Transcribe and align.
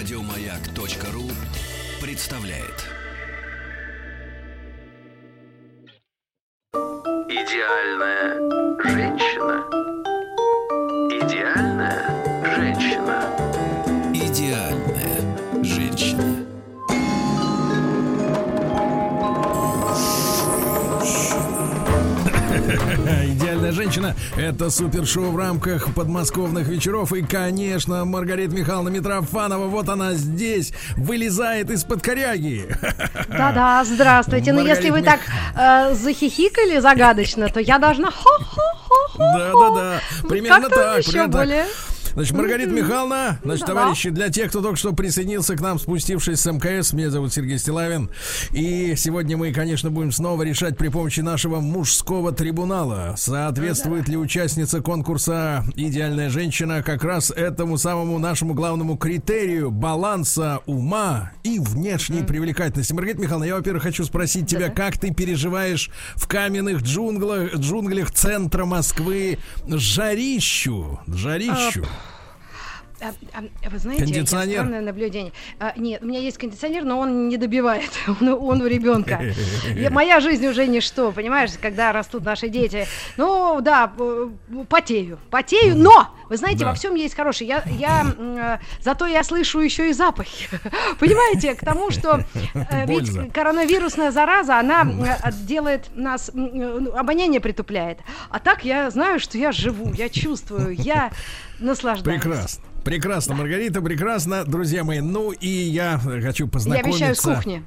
Радиомаяк.ру 0.00 1.28
представляет. 2.00 2.86
Идеальная 7.28 8.59
женщина– 23.90 24.14
это 24.36 24.70
супершоу 24.70 25.32
в 25.32 25.36
рамках 25.36 25.92
подмосковных 25.94 26.68
вечеров. 26.68 27.12
И, 27.12 27.22
конечно, 27.22 28.04
Маргарита 28.04 28.54
Михайловна 28.54 28.90
Митрофанова, 28.90 29.66
вот 29.66 29.88
она 29.88 30.14
здесь, 30.14 30.72
вылезает 30.96 31.70
из-под 31.70 32.00
коряги. 32.00 32.68
Да-да, 33.28 33.82
здравствуйте. 33.84 34.52
Ну, 34.52 34.64
если 34.64 34.90
вы 34.90 35.02
так 35.02 35.18
э, 35.56 35.94
захихикали 35.94 36.78
загадочно, 36.78 37.48
то 37.48 37.58
я 37.58 37.78
должна 37.78 38.12
хо-хо-хо-хо. 38.12 39.18
Да-да-да, 39.18 40.00
примерно 40.28 40.68
Как-то 40.68 40.76
так, 40.76 40.98
еще 40.98 41.10
примерно 41.10 41.32
так. 41.32 41.66
Значит, 42.14 42.36
Маргарита 42.36 42.70
Михайловна, 42.72 43.40
значит, 43.44 43.66
товарищи, 43.66 44.10
для 44.10 44.30
тех, 44.30 44.50
кто 44.50 44.62
только 44.62 44.76
что 44.76 44.92
присоединился 44.92 45.56
к 45.56 45.60
нам, 45.60 45.78
спустившись 45.78 46.40
с 46.40 46.50
МКС, 46.50 46.92
меня 46.92 47.10
зовут 47.10 47.32
Сергей 47.32 47.58
Стилавин. 47.58 48.10
И 48.52 48.94
сегодня 48.96 49.36
мы, 49.36 49.52
конечно, 49.52 49.90
будем 49.90 50.12
снова 50.12 50.42
решать 50.42 50.76
при 50.76 50.88
помощи 50.88 51.20
нашего 51.20 51.60
мужского 51.60 52.32
трибунала, 52.32 53.14
соответствует 53.16 54.08
ли 54.08 54.16
участница 54.16 54.80
конкурса 54.80 55.64
«Идеальная 55.76 56.30
женщина» 56.30 56.82
как 56.82 57.04
раз 57.04 57.30
этому 57.30 57.78
самому 57.78 58.18
нашему 58.18 58.54
главному 58.54 58.96
критерию 58.96 59.70
баланса 59.70 60.60
ума 60.66 61.32
и 61.44 61.58
внешней 61.58 62.22
привлекательности. 62.22 62.92
Маргарита 62.92 63.20
Михайловна, 63.20 63.44
я, 63.44 63.54
во-первых, 63.54 63.84
хочу 63.84 64.04
спросить 64.04 64.48
тебя, 64.48 64.68
как 64.68 64.98
ты 64.98 65.14
переживаешь 65.14 65.90
в 66.16 66.26
каменных 66.26 66.82
джунглях, 66.82 67.54
джунглях 67.54 68.10
центра 68.10 68.64
Москвы 68.64 69.38
жарищу, 69.66 71.00
жарищу. 71.06 71.84
А, 71.84 72.09
а, 73.00 73.12
Вы 73.70 73.78
знаете, 73.78 74.04
Кондиционер? 74.04 74.58
странное 74.58 74.80
наблюдение. 74.80 75.32
А, 75.58 75.72
нет, 75.76 76.02
у 76.02 76.06
меня 76.06 76.20
есть 76.20 76.38
кондиционер, 76.38 76.84
но 76.84 76.98
он 76.98 77.28
не 77.28 77.36
добивает. 77.36 77.90
Он, 78.20 78.28
он 78.28 78.62
у 78.62 78.66
ребенка. 78.66 79.20
Моя 79.90 80.20
жизнь 80.20 80.46
уже 80.46 80.66
ничто, 80.66 81.12
понимаешь, 81.12 81.50
когда 81.60 81.92
растут 81.92 82.24
наши 82.24 82.48
дети. 82.48 82.86
Ну, 83.16 83.60
да, 83.60 83.92
э, 83.98 84.28
потею. 84.68 85.18
Потею, 85.30 85.76
но, 85.76 86.14
вы 86.28 86.36
знаете, 86.36 86.60
Да. 86.60 86.66
во 86.66 86.74
всем 86.74 86.94
есть 86.94 87.14
хороший. 87.14 87.46
Я, 87.46 87.62
э, 88.18 88.58
зато 88.80 89.06
я 89.06 89.22
слышу 89.24 89.60
еще 89.60 89.90
и 89.90 89.92
запахи. 89.92 90.48
Понимаете, 90.98 91.54
к 91.54 91.60
тому, 91.64 91.90
что 91.90 92.24
э, 92.54 92.86
ведь 92.86 93.32
коронавирусная 93.32 94.10
зараза, 94.10 94.58
она 94.58 94.86
делает 95.42 95.88
нас, 95.94 96.30
ну, 96.34 96.94
обоняние 96.96 97.40
притупляет. 97.40 97.98
А 98.28 98.38
так 98.38 98.64
я 98.64 98.90
знаю, 98.90 99.20
что 99.20 99.38
я 99.38 99.52
живу, 99.52 99.92
я 99.94 100.08
чувствую, 100.08 100.74
я 100.74 101.10
наслаждаюсь. 101.58 102.20
Прекрасно. 102.20 102.64
Прекрасно, 102.84 103.34
Маргарита, 103.34 103.80
прекрасно, 103.82 104.44
друзья 104.44 104.84
мои. 104.84 105.00
Ну 105.00 105.32
и 105.32 105.48
я 105.48 105.98
хочу 105.98 106.44
Я 106.44 106.50
познакомиться. 106.50 106.90
вещаю 106.92 107.14
с 107.14 107.20
кухни. 107.20 107.62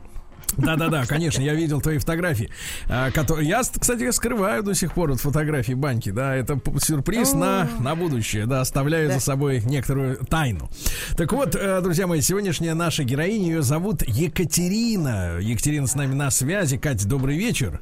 Да-да-да, 0.57 1.05
конечно, 1.05 1.41
я 1.41 1.55
видел 1.55 1.81
твои 1.81 1.97
фотографии. 1.97 2.49
а, 2.87 3.09
которые... 3.11 3.47
Я, 3.47 3.61
кстати, 3.61 4.11
скрываю 4.11 4.61
до 4.61 4.75
сих 4.75 4.93
пор 4.93 5.09
вот 5.11 5.19
фотографии 5.19 5.73
баньки, 5.73 6.11
да, 6.11 6.35
это 6.35 6.59
сюрприз 6.79 7.33
на, 7.33 7.67
на 7.79 7.95
будущее, 7.95 8.45
да, 8.45 8.61
оставляю 8.61 9.11
за 9.11 9.19
собой 9.19 9.61
некоторую 9.65 10.17
тайну. 10.17 10.69
Так 11.17 11.31
вот, 11.33 11.55
э, 11.55 11.81
друзья 11.81 12.05
мои, 12.05 12.21
сегодняшняя 12.21 12.75
наша 12.75 13.03
героиня, 13.03 13.47
ее 13.47 13.61
зовут 13.63 14.03
Екатерина. 14.03 15.37
Екатерина 15.39 15.87
с 15.87 15.95
нами 15.95 16.13
на 16.13 16.29
связи. 16.29 16.77
Катя, 16.77 17.07
добрый 17.07 17.37
вечер. 17.37 17.81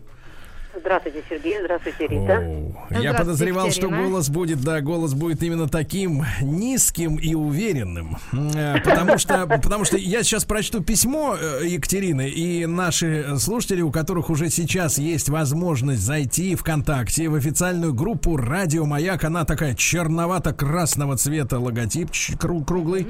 Здравствуйте, 0.74 1.22
Сергей. 1.30 1.60
Здравствуйте, 1.60 2.08
Рита. 2.08 2.32
Я 2.32 2.72
Здравствуйте, 2.90 3.14
подозревал, 3.18 3.72
что 3.72 3.88
Екатерина. 3.88 4.08
голос 4.10 4.30
будет, 4.30 4.62
да, 4.62 4.80
голос 4.80 5.14
будет 5.14 5.44
именно 5.44 5.68
таким 5.68 6.24
низким 6.42 7.18
и 7.18 7.34
уверенным. 7.34 8.18
Э, 8.56 8.76
Потому 8.82 9.18
что, 9.18 9.48
потому 9.48 9.84
что 9.84 9.98
я 9.98 10.24
сейчас 10.24 10.46
прочту 10.46 10.82
письмо 10.82 11.36
э, 11.40 11.68
Екатерины, 11.68 12.30
и 12.30 12.66
наши 12.68 13.36
слушатели, 13.38 13.82
у 13.82 13.92
которых 13.92 14.30
уже 14.30 14.50
сейчас 14.50 14.98
есть 14.98 15.28
возможность 15.28 16.02
зайти 16.02 16.56
ВКонтакте 16.56 17.28
в 17.28 17.36
официальную 17.36 17.94
группу 17.94 18.38
Радио 18.38 18.86
Маяк, 18.86 19.26
она 19.26 19.44
такая 19.44 19.76
черновато-красного 19.76 21.18
цвета 21.18 21.60
логотип 21.60 22.10
круглый. 22.40 23.08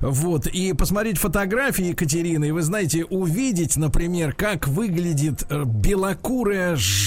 Вот, 0.00 0.46
и 0.46 0.72
посмотреть 0.74 1.18
фотографии 1.18 1.86
Екатерины, 1.86 2.46
и 2.46 2.50
вы 2.52 2.62
знаете, 2.62 3.04
увидеть, 3.04 3.76
например, 3.76 4.32
как 4.32 4.68
выглядит 4.68 5.44
э, 5.50 5.64
белокурая 5.64 6.76
женщина 6.76 6.99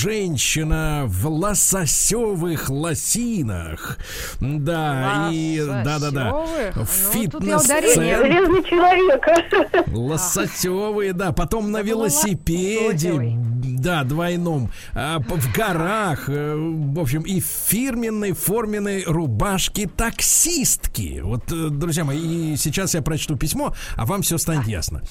в 1.08 1.28
лососевых 1.28 2.70
лосинах. 2.70 3.98
Да, 4.40 5.30
и 5.32 5.64
да-да-да. 5.66 6.32
Лососевых? 6.32 6.76
В 6.76 7.12
Ну. 7.12 8.18
Железный 8.18 8.64
человек. 8.64 9.88
Лососевые, 9.88 11.14
да, 11.14 11.32
потом 11.32 11.72
на 11.72 11.82
велосипеде, 11.82 13.12
лососевый. 13.12 13.38
Да, 13.64 14.04
двойном, 14.04 14.72
а, 14.94 15.20
в 15.20 15.54
горах, 15.54 16.30
э, 16.30 16.56
в 16.56 17.00
общем, 17.00 17.22
и 17.22 17.40
в 17.40 17.46
фирменной 17.46 18.34
форменной 18.34 19.04
рубашке 19.04 19.88
таксистки. 19.88 21.22
Вот, 21.24 21.52
э, 21.52 21.70
друзья 21.70 22.04
мои, 22.04 22.54
и 22.54 22.58
сейчас 22.58 22.94
я 22.94 23.02
прочту 23.02 23.36
письмо, 23.36 23.74
а 23.96 24.06
вам 24.06 24.22
все 24.22 24.38
станет 24.38 24.68
ясно. 24.68 25.02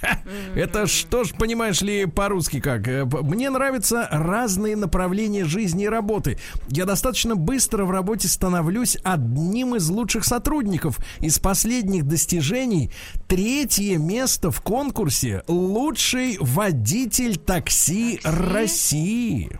Это 0.54 0.86
что 0.86 1.24
ж, 1.24 1.32
понимаешь 1.38 1.80
ли, 1.82 2.06
по-русски 2.06 2.60
как? 2.60 2.86
Э, 2.88 3.04
Мне 3.04 3.50
нравятся 3.50 4.08
разные 4.10 4.76
направления 4.76 5.44
жизни 5.44 5.84
и 5.84 5.88
работы. 5.88 6.38
Я 6.68 6.84
достаточно 6.84 7.36
быстро 7.36 7.84
в 7.84 7.90
работе 7.90 8.28
становлюсь 8.28 8.96
одним 9.02 9.74
из 9.76 9.88
лучших 9.88 10.24
сотрудников. 10.24 10.98
Из 11.20 11.38
последних 11.38 12.06
достижений 12.06 12.90
третье 13.26 13.98
место 13.98 14.50
в 14.50 14.60
конкурсе 14.60 15.42
«Лучший 15.48 16.36
водитель 16.40 17.36
такси 17.36 18.20
России». 18.24 19.58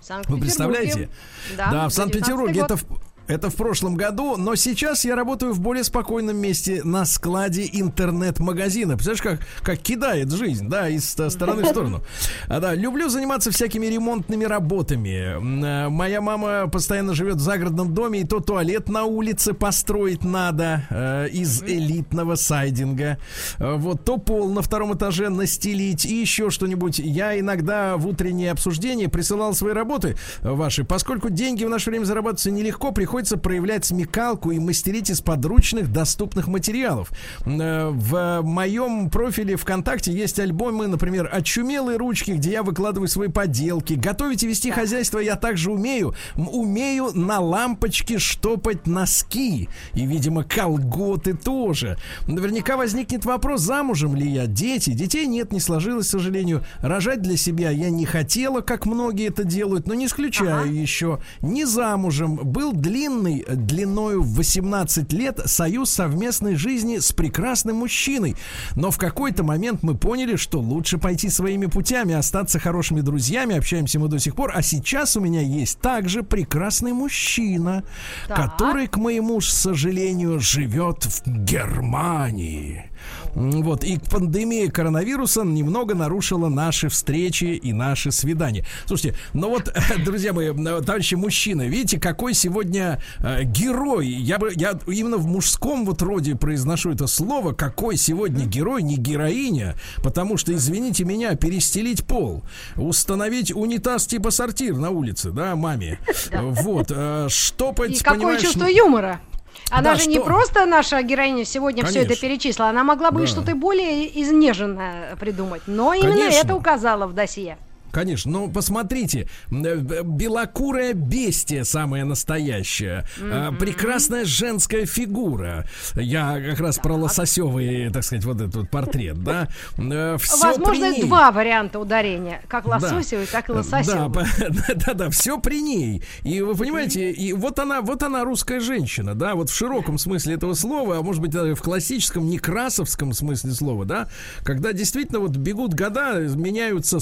В 0.00 0.04
Санкт-Петербурге. 0.04 0.34
Вы 0.34 0.40
представляете? 0.40 1.08
Да, 1.56 1.88
в 1.88 1.92
Санкт-Петербурге. 1.92 2.60
19-й 2.60 2.64
Это 2.64 2.76
в, 2.76 2.84
это 3.28 3.50
в 3.50 3.54
прошлом 3.56 3.94
году, 3.94 4.36
но 4.36 4.54
сейчас 4.56 5.04
я 5.04 5.14
работаю 5.14 5.52
в 5.52 5.60
более 5.60 5.84
спокойном 5.84 6.36
месте 6.38 6.80
на 6.82 7.04
складе 7.04 7.68
интернет-магазина. 7.72 8.96
Представляешь, 8.96 9.38
как, 9.40 9.64
как 9.64 9.78
кидает 9.80 10.32
жизнь, 10.32 10.68
да, 10.68 10.88
из 10.88 11.08
ст- 11.08 11.30
стороны 11.30 11.62
в 11.62 11.66
сторону. 11.66 12.02
А, 12.48 12.58
да, 12.60 12.74
люблю 12.74 13.08
заниматься 13.08 13.50
всякими 13.50 13.86
ремонтными 13.86 14.44
работами. 14.44 15.36
Э, 15.64 15.88
Моя 15.88 16.20
мама 16.20 16.68
постоянно 16.68 17.14
живет 17.14 17.36
в 17.36 17.40
загородном 17.40 17.92
доме, 17.94 18.20
и 18.22 18.24
то 18.24 18.40
туалет 18.40 18.88
на 18.88 19.04
улице 19.04 19.52
построить 19.52 20.24
надо 20.24 20.86
э, 20.90 21.28
из 21.30 21.62
элитного 21.62 22.34
сайдинга. 22.34 23.18
Э, 23.58 23.74
Вот 23.76 24.04
то 24.04 24.16
пол 24.16 24.50
на 24.50 24.62
втором 24.62 24.94
этаже 24.94 25.28
настелить 25.28 26.06
и 26.06 26.14
еще 26.14 26.48
что-нибудь. 26.50 26.98
Я 26.98 27.38
иногда 27.38 27.96
в 27.98 28.06
утреннее 28.06 28.52
обсуждение 28.52 29.08
присылал 29.10 29.52
свои 29.54 29.74
работы 29.74 30.16
ваши. 30.42 30.82
Поскольку 30.84 31.28
деньги 31.28 31.64
в 31.64 31.68
наше 31.68 31.90
время 31.90 32.04
зарабатываться 32.04 32.50
нелегко, 32.50 32.90
приходится 32.92 33.17
проявлять 33.26 33.84
смекалку 33.84 34.50
и 34.52 34.58
мастерить 34.58 35.10
из 35.10 35.20
подручных 35.20 35.92
доступных 35.92 36.46
материалов. 36.46 37.10
Э, 37.44 37.90
В 37.90 38.42
моем 38.42 39.10
профиле 39.10 39.56
ВКонтакте 39.56 40.12
есть 40.12 40.38
альбомы, 40.38 40.86
например, 40.86 41.28
«Очумелые 41.32 41.98
ручки», 41.98 42.32
где 42.32 42.52
я 42.52 42.62
выкладываю 42.62 43.08
свои 43.08 43.28
поделки. 43.28 43.94
Готовить 43.94 44.42
и 44.42 44.46
вести 44.46 44.70
хозяйство 44.70 45.18
я 45.18 45.36
также 45.36 45.72
умею. 45.72 46.14
Умею 46.36 47.10
на 47.14 47.40
лампочке 47.40 48.18
штопать 48.18 48.86
носки. 48.86 49.68
И, 49.94 50.06
видимо, 50.06 50.44
колготы 50.44 51.34
тоже. 51.34 51.98
Наверняка 52.26 52.76
возникнет 52.76 53.24
вопрос, 53.24 53.62
замужем 53.62 54.14
ли 54.14 54.28
я, 54.28 54.46
дети. 54.46 54.90
Детей 54.90 55.26
нет, 55.26 55.52
не 55.52 55.60
сложилось, 55.60 56.06
к 56.06 56.10
сожалению. 56.10 56.64
Рожать 56.80 57.22
для 57.22 57.36
себя 57.36 57.70
я 57.70 57.90
не 57.90 58.06
хотела, 58.06 58.60
как 58.60 58.86
многие 58.86 59.28
это 59.28 59.44
делают, 59.44 59.86
но 59.86 59.94
не 59.94 60.06
исключаю 60.06 60.72
еще. 60.72 61.20
Не 61.40 61.64
замужем. 61.64 62.36
Был 62.36 62.72
длинный 62.72 63.07
длинный, 63.08 63.44
длиною 63.48 64.22
в 64.22 64.34
18 64.36 65.12
лет 65.12 65.40
союз 65.46 65.90
совместной 65.90 66.56
жизни 66.56 66.98
с 66.98 67.12
прекрасным 67.12 67.76
мужчиной. 67.76 68.36
Но 68.76 68.90
в 68.90 68.98
какой-то 68.98 69.42
момент 69.42 69.82
мы 69.82 69.96
поняли, 69.96 70.36
что 70.36 70.60
лучше 70.60 70.98
пойти 70.98 71.28
своими 71.30 71.66
путями, 71.66 72.14
остаться 72.14 72.58
хорошими 72.58 73.00
друзьями, 73.00 73.56
общаемся 73.56 73.98
мы 73.98 74.08
до 74.08 74.18
сих 74.18 74.34
пор. 74.34 74.52
А 74.54 74.62
сейчас 74.62 75.16
у 75.16 75.20
меня 75.20 75.40
есть 75.40 75.80
также 75.80 76.22
прекрасный 76.22 76.92
мужчина, 76.92 77.84
Так. 78.28 78.36
который, 78.36 78.86
к 78.86 78.96
моему 78.96 79.40
сожалению, 79.40 80.38
живет 80.40 81.04
в 81.04 81.22
Германии. 81.26 82.90
Вот, 83.34 83.84
и 83.84 83.98
пандемия 83.98 84.70
коронавируса 84.70 85.42
немного 85.42 85.94
нарушила 85.94 86.48
наши 86.48 86.88
встречи 86.88 87.44
и 87.44 87.72
наши 87.72 88.10
свидания. 88.10 88.64
Слушайте, 88.86 89.16
ну 89.32 89.50
вот, 89.50 89.72
друзья 90.04 90.32
мои, 90.32 90.52
товарищи 90.52 91.14
мужчины, 91.14 91.68
видите, 91.68 92.00
какой 92.00 92.34
сегодня 92.34 93.02
э, 93.18 93.44
герой. 93.44 94.06
Я 94.08 94.38
бы, 94.38 94.52
я 94.54 94.78
именно 94.86 95.16
в 95.16 95.26
мужском 95.26 95.84
вот 95.84 96.02
роде 96.02 96.34
произношу 96.34 96.90
это 96.90 97.06
слово, 97.06 97.52
какой 97.52 97.96
сегодня 97.96 98.46
герой, 98.46 98.82
не 98.82 98.96
героиня, 98.96 99.74
потому 100.02 100.36
что, 100.36 100.52
извините 100.52 101.04
меня, 101.04 101.34
перестелить 101.36 102.04
пол, 102.04 102.42
установить 102.76 103.54
унитаз 103.54 104.06
типа 104.06 104.30
сортир 104.30 104.76
на 104.76 104.90
улице, 104.90 105.30
да, 105.30 105.54
маме, 105.56 105.98
вот, 106.32 106.90
э, 106.90 107.28
штопать, 107.30 107.90
И 107.90 107.98
какое 107.98 108.18
понимаешь, 108.18 108.42
чувство 108.42 108.66
юмора. 108.66 109.20
Она 109.70 109.92
Да, 109.92 109.96
же 109.96 110.06
не 110.06 110.16
что? 110.16 110.24
просто 110.24 110.66
наша 110.66 111.02
героиня 111.02 111.44
сегодня 111.44 111.84
все 111.84 112.00
это 112.00 112.08
Конечно. 112.08 112.28
перечислила, 112.28 112.68
она 112.68 112.84
могла 112.84 113.10
бы 113.10 113.20
Да. 113.20 113.26
что-то 113.26 113.54
более 113.54 114.20
изнеженное 114.22 115.16
придумать. 115.16 115.62
Но 115.66 115.92
именно 115.94 116.12
Конечно. 116.16 116.38
это 116.46 116.54
указала 116.56 117.06
в 117.06 117.12
досье. 117.12 117.58
Конечно, 117.92 118.30
ну 118.30 118.50
посмотрите, 118.50 119.28
э, 119.50 119.76
белокурая 120.04 120.92
бестия 120.92 121.64
самая 121.64 122.04
настоящая, 122.04 123.06
э, 123.18 123.50
прекрасная 123.58 124.24
женская 124.24 124.86
фигура. 124.86 125.66
Я 125.94 126.40
как 126.40 126.60
раз 126.60 126.78
про 126.78 126.94
лососевый, 126.94 127.90
так 127.90 128.04
сказать, 128.04 128.24
вот 128.24 128.36
этот 128.40 128.56
вот 128.56 128.70
портрет, 128.70 129.22
да. 129.22 129.48
Все 129.76 130.36
Возможно, 130.38 130.84
есть 130.84 131.06
два 131.06 131.30
варианта 131.30 131.78
ударения. 131.78 132.42
Как 132.48 132.66
лососевый, 132.66 133.26
так 133.26 133.48
и 133.48 133.52
лососевый. 133.52 134.08
Да, 134.38 134.74
да, 134.74 134.94
да, 134.94 135.10
все 135.10 135.38
при 135.38 135.60
ней. 135.60 136.02
И 136.22 136.40
вы 136.40 136.54
понимаете, 136.54 137.10
и 137.10 137.32
вот 137.32 137.58
она, 137.58 137.80
вот 137.80 138.02
она 138.02 138.24
русская 138.24 138.60
женщина, 138.60 139.14
да, 139.14 139.34
вот 139.34 139.50
в 139.50 139.54
широком 139.54 139.98
смысле 139.98 140.34
этого 140.34 140.54
слова, 140.54 140.98
а 140.98 141.02
может 141.02 141.20
быть 141.20 141.34
в 141.34 141.62
классическом 141.62 142.28
некрасовском 142.28 143.12
смысле 143.12 143.52
слова, 143.52 143.84
да, 143.84 144.08
когда 144.42 144.72
действительно 144.72 145.20
вот 145.20 145.36
бегут 145.36 145.74
года, 145.74 146.18
меняются 146.18 147.00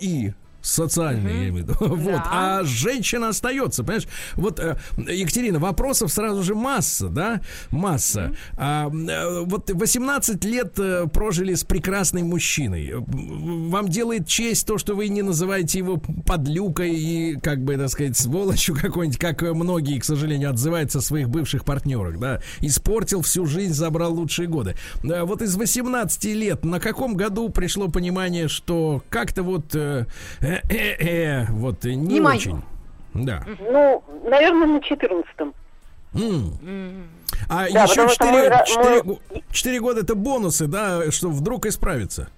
e 0.00 0.34
социальные, 0.64 1.34
я 1.34 1.48
имею 1.48 1.54
в 1.54 1.56
виду. 1.58 1.74
Вот, 2.04 2.20
а 2.24 2.62
женщина 2.64 3.28
остается, 3.28 3.82
понимаешь? 3.82 4.08
Вот, 4.34 4.58
э, 4.58 4.76
Екатерина, 4.96 5.58
вопросов 5.58 6.12
сразу 6.12 6.42
же 6.42 6.54
масса, 6.54 7.08
да? 7.08 7.40
Масса. 7.70 8.34
А, 8.56 8.88
э, 8.88 9.40
вот 9.44 9.70
18 9.70 10.44
лет 10.44 10.78
э, 10.78 11.06
прожили 11.06 11.54
с 11.54 11.64
прекрасным 11.64 12.28
мужчиной. 12.28 12.94
Вам 12.96 13.88
делает 13.88 14.26
честь 14.26 14.66
то, 14.66 14.78
что 14.78 14.94
вы 14.94 15.08
не 15.08 15.22
называете 15.22 15.78
его 15.78 15.98
подлюкой 15.98 16.94
и, 16.94 17.36
как 17.40 17.62
бы, 17.62 17.76
так 17.76 17.88
сказать, 17.88 18.16
сволочью 18.16 18.74
какой-нибудь, 18.80 19.18
как 19.18 19.42
многие, 19.42 19.98
к 19.98 20.04
сожалению, 20.04 20.50
отзываются 20.50 20.98
о 20.98 21.02
своих 21.02 21.28
бывших 21.28 21.64
партнерах, 21.64 22.18
да? 22.18 22.40
Испортил 22.60 23.22
всю 23.22 23.46
жизнь, 23.46 23.72
забрал 23.72 24.14
лучшие 24.14 24.48
годы. 24.48 24.76
Вот 25.02 25.42
из 25.42 25.56
18 25.56 26.24
лет 26.24 26.64
на 26.64 26.80
каком 26.80 27.14
году 27.14 27.48
пришло 27.48 27.88
понимание, 27.88 28.48
что 28.48 29.02
как-то 29.08 29.42
вот 29.42 29.74
э, 29.74 30.06
вот 31.50 31.84
э, 31.84 31.94
не, 31.94 32.18
Не 32.18 32.20
очень. 32.20 32.62
Да. 33.14 33.44
Ну, 33.60 34.02
наверное, 34.24 34.66
на 34.66 34.80
четырнадцатом. 34.80 35.54
М. 36.14 37.08
А 37.48 37.68
Да, 37.70 37.82
еще 37.84 38.06
потому 38.06 38.08
что 38.10 38.24
мы 38.26 38.62
4, 38.66 39.00
ра- 39.00 39.04
мы- 39.04 39.80
года 39.80 40.00
это 40.00 40.14
бонусы, 40.14 40.66
да, 40.66 41.10
что 41.10 41.28
вдруг 41.28 41.66
исправится. 41.66 42.28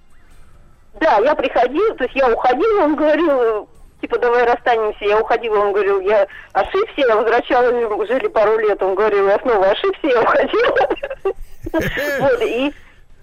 Да, 0.99 1.17
я 1.19 1.35
приходила, 1.35 1.95
то 1.95 2.03
есть 2.03 2.15
я 2.15 2.31
уходила, 2.33 2.83
он 2.83 2.95
говорил, 2.95 3.29
э, 3.29 3.65
типа, 4.01 4.17
давай 4.19 4.45
расстанемся. 4.45 5.05
Я 5.05 5.19
уходила, 5.21 5.59
он 5.59 5.73
говорил, 5.73 5.99
я 6.01 6.27
ошибся, 6.53 6.93
я 6.97 7.15
возвращалась, 7.15 8.07
жили 8.07 8.27
пару 8.27 8.57
лет, 8.57 8.81
он 8.81 8.95
говорил, 8.95 9.27
я 9.27 9.37
снова 9.39 9.67
ошибся, 9.69 10.07
я 10.07 10.21
уходила. 10.21 10.89
Вот, 11.73 12.41
и, 12.43 12.73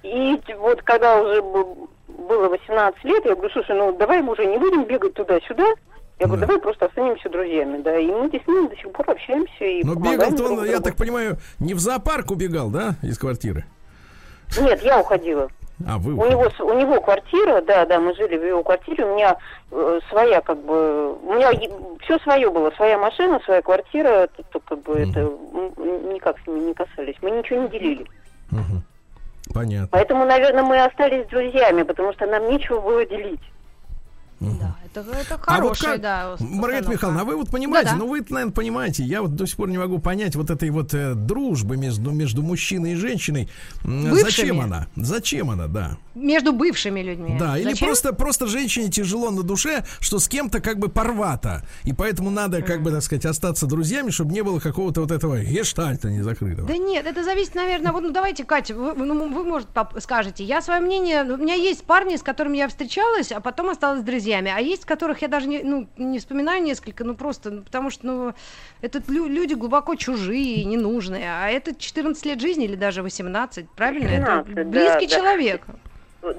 и 0.02 0.38
вот 0.58 0.82
когда 0.82 1.16
уже 1.20 1.42
было 2.28 2.48
18 2.48 3.04
лет, 3.04 3.24
я 3.24 3.34
говорю, 3.34 3.50
слушай, 3.52 3.76
ну 3.76 3.96
давай 3.96 4.22
мы 4.22 4.32
уже 4.32 4.46
не 4.46 4.58
будем 4.58 4.84
бегать 4.84 5.14
туда-сюда. 5.14 5.64
Я 6.20 6.26
говорю, 6.26 6.40
Да. 6.42 6.46
давай 6.46 6.60
просто 6.62 6.86
останемся 6.86 7.28
друзьями, 7.28 7.82
да. 7.82 7.98
И 7.98 8.06
мы 8.06 8.28
с 8.28 8.46
ним 8.46 8.68
до 8.68 8.76
сих 8.76 8.90
пор 8.92 9.10
общаемся 9.10 9.64
и 9.64 9.82
Но 9.82 9.94
помогаем 9.94 10.34
бегал-то 10.34 10.54
он, 10.60 10.64
я 10.64 10.80
так 10.80 10.96
понимаю, 10.96 11.38
не 11.58 11.74
в 11.74 11.80
зоопарк 11.80 12.30
убегал, 12.30 12.70
да, 12.70 12.94
из 13.02 13.18
квартиры? 13.18 13.64
Нет, 14.60 14.82
я 14.82 15.00
уходила. 15.00 15.48
А, 15.88 15.98
вы 15.98 16.12
У 16.14 16.24
него, 16.30 16.46
у 16.60 16.72
него 16.78 17.00
квартира, 17.00 17.60
да, 17.62 17.84
да, 17.84 17.98
мы 17.98 18.14
жили 18.14 18.36
в 18.36 18.46
его 18.46 18.62
квартире, 18.62 19.04
у 19.04 19.14
меня 19.16 19.36
э, 19.72 20.00
своя, 20.08 20.40
как 20.40 20.58
бы, 20.58 21.14
у 21.14 21.34
меня 21.34 21.50
все 22.02 22.16
свое 22.20 22.48
было, 22.48 22.70
своя 22.76 22.96
машина, 22.96 23.40
своя 23.44 23.60
квартира, 23.60 24.08
это, 24.08 24.44
то, 24.52 24.60
как 24.60 24.80
бы, 24.82 24.92
это 24.94 25.18
м, 25.20 26.12
никак 26.14 26.36
с 26.38 26.46
ними 26.46 26.60
не 26.66 26.74
касались, 26.74 27.16
мы 27.22 27.32
ничего 27.32 27.62
не 27.62 27.68
делили. 27.70 28.06
Мгм. 28.52 28.84
Понятно. 29.54 29.88
Поэтому, 29.92 30.24
наверное, 30.26 30.64
мы 30.64 30.82
остались 30.82 31.26
друзьями, 31.26 31.84
потому 31.84 32.12
что 32.12 32.26
нам 32.26 32.50
нечего 32.50 32.80
было 32.80 33.06
делить. 33.06 33.40
Да, 34.60 34.76
это, 34.84 35.00
это 35.10 35.40
А 35.46 35.60
вот 35.60 35.78
как, 35.78 36.00
да, 36.00 36.36
Маргарита. 36.40 36.90
Михайловна, 36.90 37.22
а 37.22 37.24
вы 37.24 37.36
вот 37.36 37.50
понимаете, 37.50 37.90
Да-да. 37.90 37.98
ну 37.98 38.08
вы, 38.08 38.24
наверное, 38.28 38.52
понимаете, 38.52 39.04
я 39.04 39.22
вот 39.22 39.34
до 39.34 39.46
сих 39.46 39.56
пор 39.56 39.68
не 39.68 39.78
могу 39.78 39.98
понять 39.98 40.36
вот 40.36 40.50
этой 40.50 40.70
вот 40.70 40.94
э, 40.94 41.14
дружбы 41.14 41.76
между, 41.76 42.10
между 42.10 42.42
мужчиной 42.42 42.92
и 42.92 42.94
женщиной. 42.96 43.48
Бывшими. 43.82 44.22
Зачем 44.22 44.60
она? 44.60 44.86
Зачем 44.96 45.50
она, 45.50 45.66
да? 45.66 45.96
Между 46.14 46.52
бывшими 46.52 47.00
людьми. 47.00 47.36
Да, 47.38 47.58
или 47.58 47.70
Зачем? 47.70 47.88
просто, 47.88 48.12
просто 48.12 48.46
женщине 48.46 48.88
тяжело 48.90 49.30
на 49.30 49.42
душе, 49.42 49.84
что 50.00 50.18
с 50.18 50.28
кем-то 50.28 50.60
как 50.60 50.78
бы 50.78 50.88
порвато. 50.88 51.66
И 51.84 51.92
поэтому 51.92 52.30
надо, 52.30 52.62
как 52.62 52.82
бы, 52.82 52.90
так 52.90 53.02
сказать, 53.02 53.26
остаться 53.26 53.66
друзьями, 53.66 54.10
чтобы 54.10 54.32
не 54.32 54.42
было 54.42 54.60
какого-то 54.60 55.00
вот 55.00 55.10
этого 55.10 55.40
гештальта 55.42 56.10
не 56.10 56.22
закрытого. 56.22 56.68
Да 56.68 56.76
нет, 56.76 57.06
это 57.06 57.24
зависит, 57.24 57.54
наверное, 57.54 57.92
вот, 57.92 58.02
ну 58.02 58.10
давайте, 58.10 58.44
Катя, 58.44 58.74
вы, 58.74 58.94
ну, 58.94 59.32
вы 59.32 59.44
может, 59.44 59.68
скажете. 59.98 60.44
Я 60.44 60.62
свое 60.62 60.80
мнение, 60.80 61.24
ну, 61.24 61.34
у 61.34 61.36
меня 61.36 61.54
есть 61.54 61.84
парни, 61.84 62.16
с 62.16 62.22
которыми 62.22 62.58
я 62.58 62.68
встречалась, 62.68 63.32
а 63.32 63.40
потом 63.40 63.70
осталась 63.70 64.02
друзьями, 64.02 64.24
а 64.38 64.60
есть, 64.60 64.84
которых 64.84 65.22
я 65.22 65.28
даже 65.28 65.48
не, 65.48 65.62
ну, 65.62 65.86
не 65.96 66.18
вспоминаю 66.18 66.62
несколько, 66.62 67.04
ну 67.04 67.14
просто, 67.14 67.50
ну, 67.50 67.62
потому 67.62 67.90
что, 67.90 68.06
ну, 68.06 68.34
это 68.82 69.02
лю- 69.08 69.28
люди 69.28 69.54
глубоко 69.54 69.94
чужие, 69.94 70.64
ненужные, 70.64 71.26
а 71.26 71.48
это 71.48 71.74
14 71.74 72.24
лет 72.26 72.40
жизни 72.40 72.64
или 72.64 72.76
даже 72.76 73.02
18, 73.02 73.68
правильно? 73.70 74.08
это 74.08 74.44
18, 74.44 74.54
да, 74.54 74.64
близкий 74.64 75.08
да. 75.08 75.16
человек. 75.16 75.62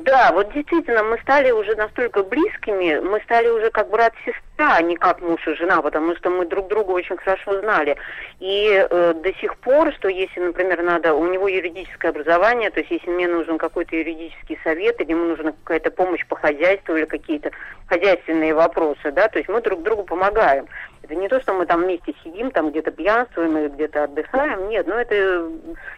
Да, 0.03 0.31
вот 0.33 0.51
действительно, 0.53 1.03
мы 1.03 1.19
стали 1.19 1.51
уже 1.51 1.75
настолько 1.75 2.23
близкими, 2.23 2.99
мы 2.99 3.21
стали 3.21 3.49
уже 3.49 3.69
как 3.69 3.89
брат-сестра, 3.89 4.41
а 4.57 4.81
не 4.81 4.95
как 4.95 5.21
муж 5.21 5.45
и 5.47 5.55
жена, 5.55 5.81
потому 5.81 6.15
что 6.15 6.29
мы 6.29 6.45
друг 6.45 6.67
друга 6.67 6.91
очень 6.91 7.17
хорошо 7.17 7.59
знали. 7.59 7.97
И 8.39 8.69
э, 8.71 9.13
до 9.13 9.33
сих 9.35 9.57
пор, 9.57 9.93
что 9.93 10.07
если, 10.07 10.39
например, 10.39 10.81
надо, 10.81 11.13
у 11.13 11.25
него 11.27 11.47
юридическое 11.47 12.11
образование, 12.11 12.69
то 12.69 12.79
есть 12.79 12.91
если 12.91 13.09
мне 13.09 13.27
нужен 13.27 13.57
какой-то 13.57 13.95
юридический 13.95 14.57
совет, 14.63 15.01
или 15.01 15.11
ему 15.11 15.25
нужна 15.25 15.51
какая-то 15.63 15.91
помощь 15.91 16.25
по 16.27 16.35
хозяйству, 16.35 16.95
или 16.95 17.05
какие-то 17.05 17.51
хозяйственные 17.87 18.53
вопросы, 18.53 19.11
да, 19.11 19.27
то 19.27 19.39
есть 19.39 19.49
мы 19.49 19.61
друг 19.61 19.83
другу 19.83 20.03
помогаем. 20.03 20.67
Это 21.03 21.15
не 21.15 21.27
то, 21.27 21.39
что 21.39 21.53
мы 21.53 21.65
там 21.65 21.83
вместе 21.83 22.15
сидим, 22.23 22.49
там 22.49 22.71
где-то 22.71 22.91
пьянствуем 22.91 23.57
или 23.57 23.67
где-то 23.67 24.05
отдыхаем. 24.05 24.69
Нет, 24.69 24.87
ну 24.87 24.95
это 24.95 25.51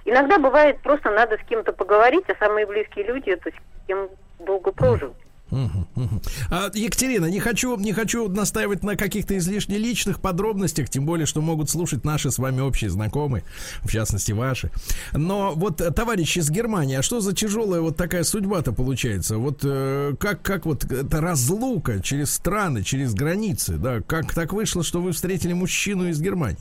иногда 0.04 0.38
бывает 0.38 0.82
просто 0.82 1.12
надо 1.12 1.38
с 1.38 1.48
кем-то 1.48 1.74
поговорить, 1.74 2.26
а 2.30 2.36
самые 2.44 2.66
близкие 2.66 3.06
люди 3.06 3.30
это 3.30 3.52
с 3.52 3.88
кем 3.88 4.10
долго 4.40 4.72
прожил. 4.72 5.16
А, 5.52 6.70
Екатерина, 6.74 7.26
не 7.26 7.40
хочу, 7.40 7.78
не 7.78 7.94
хочу 7.94 8.28
настаивать 8.30 8.84
на 8.84 8.96
каких-то 8.96 9.38
излишне 9.38 9.78
личных 9.78 10.20
подробностях, 10.20 10.90
тем 10.90 11.06
более, 11.06 11.26
что 11.26 11.42
могут 11.42 11.70
слушать 11.70 12.04
наши 12.04 12.32
с 12.32 12.38
вами 12.38 12.62
общие 12.62 12.90
знакомые, 12.90 13.44
в 13.82 13.92
частности 13.92 14.32
ваши. 14.32 14.72
Но 15.14 15.54
вот, 15.56 15.82
э, 15.82 15.92
товарищи 15.92 16.40
из 16.40 16.50
Германии, 16.50 16.98
а 16.98 17.02
что 17.02 17.20
за 17.20 17.34
тяжелая 17.34 17.82
вот 17.82 17.98
такая 17.98 18.24
судьба-то 18.24 18.74
получается? 18.74 19.38
Вот 19.38 19.60
э, 19.64 20.14
как, 20.20 20.42
как 20.42 20.66
вот 20.66 20.84
эта 20.86 21.22
разлука 21.22 22.02
через 22.02 22.34
страны, 22.34 22.84
через 22.84 23.14
границы, 23.14 23.74
да? 23.74 24.02
Как 24.02 24.34
так 24.34 24.54
вышло, 24.54 24.84
что 24.84 25.02
вы 25.02 25.12
встретили 25.12 25.54
мужчину 25.54 26.08
из 26.08 26.22
Германии? 26.22 26.60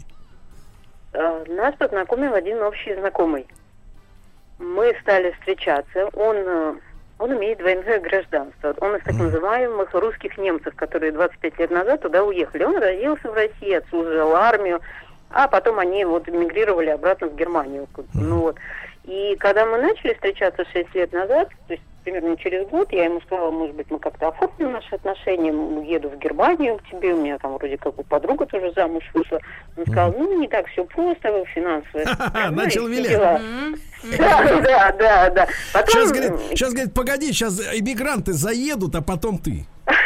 Э, 1.12 1.44
Нас 1.48 1.74
познакомил 1.76 2.34
один 2.34 2.62
общий 2.62 2.94
знакомый. 2.94 3.46
Мы 4.58 4.94
стали 5.02 5.32
встречаться. 5.32 6.08
Он, 6.14 6.36
э, 6.36 6.74
он 7.18 7.32
имеет 7.34 7.58
двойное 7.58 7.98
гражданство. 8.00 8.74
Он 8.80 8.96
из 8.96 9.02
так 9.02 9.14
называемых 9.14 9.94
русских 9.94 10.36
немцев, 10.36 10.74
которые 10.76 11.12
25 11.12 11.58
лет 11.58 11.70
назад 11.70 12.02
туда 12.02 12.22
уехали. 12.22 12.64
Он 12.64 12.76
родился 12.76 13.30
в 13.30 13.34
России, 13.34 13.72
отслужил 13.72 14.34
армию, 14.36 14.80
а 15.30 15.48
потом 15.48 15.78
они 15.78 16.04
вот 16.04 16.28
эмигрировали 16.28 16.90
обратно 16.90 17.28
в 17.28 17.36
Германию. 17.36 17.88
Ну 18.14 18.40
вот. 18.40 18.56
И 19.04 19.36
когда 19.38 19.64
мы 19.64 19.78
начали 19.78 20.14
встречаться 20.14 20.64
6 20.72 20.94
лет 20.94 21.12
назад, 21.12 21.48
то 21.68 21.74
есть 21.74 21.84
примерно 22.06 22.36
через 22.36 22.68
год 22.68 22.92
я 22.92 23.06
ему 23.06 23.20
сказала, 23.22 23.50
может 23.50 23.74
быть, 23.74 23.90
мы 23.90 23.98
как-то 23.98 24.28
оформим 24.28 24.72
наши 24.72 24.94
отношения, 24.94 25.50
еду 25.84 26.08
в 26.08 26.16
Германию 26.18 26.78
к 26.78 26.88
тебе, 26.88 27.12
у 27.14 27.20
меня 27.20 27.36
там 27.38 27.54
вроде 27.54 27.76
как 27.76 27.96
бы 27.96 28.04
подруга 28.04 28.46
тоже 28.46 28.72
замуж 28.76 29.02
вышла. 29.12 29.40
Он 29.76 29.84
сказал, 29.86 30.14
ну, 30.16 30.40
не 30.40 30.46
так 30.46 30.68
все 30.68 30.84
просто, 30.84 31.28
и 31.28 31.32
Начал 32.52 32.86
вилять. 32.86 33.10
дела». 33.10 33.40
Да, 34.18 34.60
да, 34.60 34.92
да, 34.92 35.30
да. 35.30 35.46
Сейчас 35.86 36.12
говорит, 36.12 36.32
сейчас 36.50 36.72
говорит, 36.72 36.94
погоди, 36.94 37.32
сейчас 37.32 37.60
иммигранты 37.74 38.34
заедут, 38.34 38.94
а 38.94 39.02
потом 39.02 39.38
ты. 39.38 39.66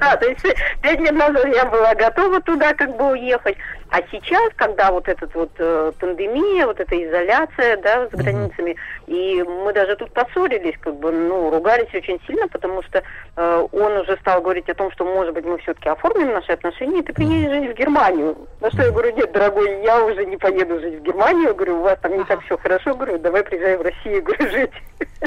Да, 0.00 0.16
то 0.16 0.26
есть 0.26 0.40
пять 0.80 0.98
лет 0.98 1.12
назад 1.12 1.46
я 1.54 1.66
была 1.66 1.94
готова 1.94 2.40
туда 2.40 2.72
как 2.72 2.96
бы 2.96 3.12
уехать, 3.12 3.56
а 3.94 4.02
сейчас, 4.10 4.52
когда 4.56 4.90
вот 4.90 5.06
эта 5.06 5.28
вот 5.34 5.52
э, 5.56 5.92
пандемия, 6.00 6.66
вот 6.66 6.80
эта 6.80 7.00
изоляция, 7.00 7.76
да, 7.76 8.08
с 8.08 8.10
границами, 8.10 8.74
и 9.06 9.40
мы 9.44 9.72
даже 9.72 9.94
тут 9.94 10.12
поссорились, 10.12 10.74
как 10.80 10.96
бы, 10.96 11.12
ну, 11.12 11.48
ругались 11.48 11.94
очень 11.94 12.20
сильно, 12.26 12.48
потому 12.48 12.82
что 12.82 13.04
э, 13.36 13.66
он 13.70 13.92
уже 13.98 14.16
стал 14.16 14.42
говорить 14.42 14.68
о 14.68 14.74
том, 14.74 14.90
что, 14.90 15.04
может 15.04 15.32
быть, 15.32 15.44
мы 15.44 15.58
все-таки 15.58 15.88
оформим 15.88 16.32
наши 16.32 16.50
отношения, 16.50 16.98
и 16.98 17.02
ты 17.04 17.12
приедешь 17.12 17.52
жить 17.52 17.70
в 17.70 17.78
Германию. 17.78 18.36
На 18.60 18.68
что 18.72 18.82
я 18.82 18.90
говорю, 18.90 19.14
нет, 19.14 19.30
дорогой, 19.30 19.84
я 19.84 20.04
уже 20.04 20.26
не 20.26 20.38
поеду 20.38 20.80
жить 20.80 20.98
в 20.98 21.02
Германию, 21.02 21.54
говорю, 21.54 21.78
у 21.78 21.82
вас 21.82 21.96
там 22.02 22.18
не 22.18 22.24
так 22.24 22.40
все 22.46 22.58
хорошо, 22.58 22.96
говорю, 22.96 23.18
давай 23.18 23.44
приезжай 23.44 23.76
в 23.76 23.82
Россию, 23.82 24.24
говорю, 24.24 24.50
жить. 24.50 24.72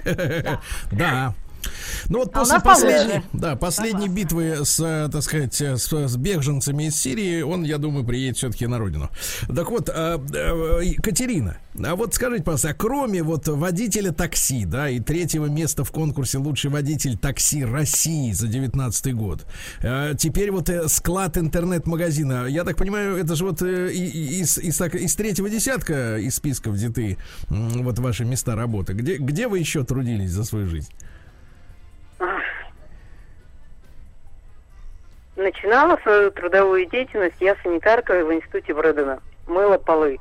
Да. 0.92 1.32
Ну 2.10 2.20
вот 2.20 2.36
А 2.36 2.40
после 2.40 2.60
последней, 2.60 3.22
да, 3.34 3.56
последней 3.56 4.08
битвы 4.08 4.66
с, 4.66 4.80
э, 4.80 5.10
так 5.12 5.22
сказать, 5.22 5.60
э, 5.62 5.78
с, 5.78 5.92
с 5.92 6.16
беженцами 6.18 6.86
из 6.86 6.96
Сирии, 6.96 7.42
он, 7.42 7.64
я 7.64 7.78
думаю, 7.78 8.06
приедет 8.06 8.38
все-таки 8.38 8.68
на 8.68 8.78
родину. 8.78 9.10
Так 9.48 9.70
вот, 9.70 9.90
э, 9.94 10.18
Катерина, 11.02 11.58
а 11.84 11.96
вот 11.96 12.14
скажите, 12.14 12.44
пожалуйста, 12.44 12.70
а 12.70 12.74
кроме 12.74 13.24
вот 13.24 13.48
водителя 13.48 14.12
такси, 14.12 14.66
да, 14.66 14.90
и 14.90 15.00
третьего 15.00 15.46
места 15.48 15.84
в 15.84 15.92
конкурсе 15.92 16.38
лучший 16.38 16.72
водитель 16.72 17.18
такси 17.18 17.64
России 17.64 18.32
за 18.32 18.48
19 18.48 19.16
год, 19.16 19.46
теперь 20.18 20.52
вот 20.52 20.70
склад 20.88 21.38
интернет-магазина, 21.38 22.46
я 22.48 22.64
так 22.64 22.78
понимаю, 22.78 23.18
это 23.18 23.36
же 23.36 23.46
вот 23.46 23.62
из, 23.62 24.58
из, 24.58 24.82
из 24.82 25.16
третьего 25.16 25.50
десятка 25.50 26.18
из 26.18 26.36
списка 26.36 26.70
взяты 26.70 27.18
м, 27.50 27.84
вот 27.84 28.00
ваши 28.00 28.26
места 28.26 28.56
работы. 28.56 28.94
Где, 28.94 29.18
где 29.18 29.48
вы 29.48 29.60
еще 29.60 29.84
трудились 29.84 30.32
за 30.32 30.44
свою 30.44 30.68
жизнь? 30.68 30.90
Начинала 35.38 35.98
свою 36.02 36.32
трудовую 36.32 36.88
деятельность 36.88 37.40
я 37.40 37.56
санитаркой 37.62 38.24
в 38.24 38.34
институте 38.34 38.74
Брэдена. 38.74 39.22
Мыла 39.46 39.78
полы. 39.78 40.18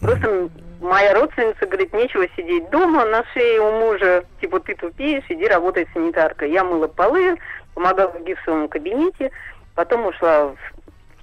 Просто 0.00 0.50
моя 0.82 1.14
родственница 1.14 1.66
говорит, 1.66 1.94
нечего 1.94 2.26
сидеть 2.36 2.68
дома 2.68 3.06
на 3.06 3.24
шее 3.32 3.58
у 3.58 3.72
мужа. 3.80 4.22
Типа, 4.38 4.60
ты 4.60 4.74
тупеешь, 4.74 5.24
иди 5.30 5.46
работай 5.46 5.88
санитаркой. 5.94 6.52
Я 6.52 6.62
мыла 6.62 6.88
полы, 6.88 7.38
помогала 7.74 8.12
в 8.12 8.22
гипсовом 8.22 8.68
кабинете. 8.68 9.30
Потом 9.74 10.06
ушла 10.06 10.48
в 10.48 10.56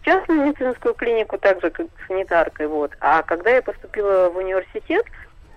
в 0.01 0.05
частную 0.05 0.47
медицинскую 0.47 0.95
клинику, 0.95 1.37
так 1.37 1.61
же, 1.61 1.69
как 1.69 1.87
санитаркой. 2.07 2.67
Вот. 2.67 2.91
А 3.01 3.21
когда 3.21 3.51
я 3.51 3.61
поступила 3.61 4.29
в 4.29 4.37
университет, 4.37 5.05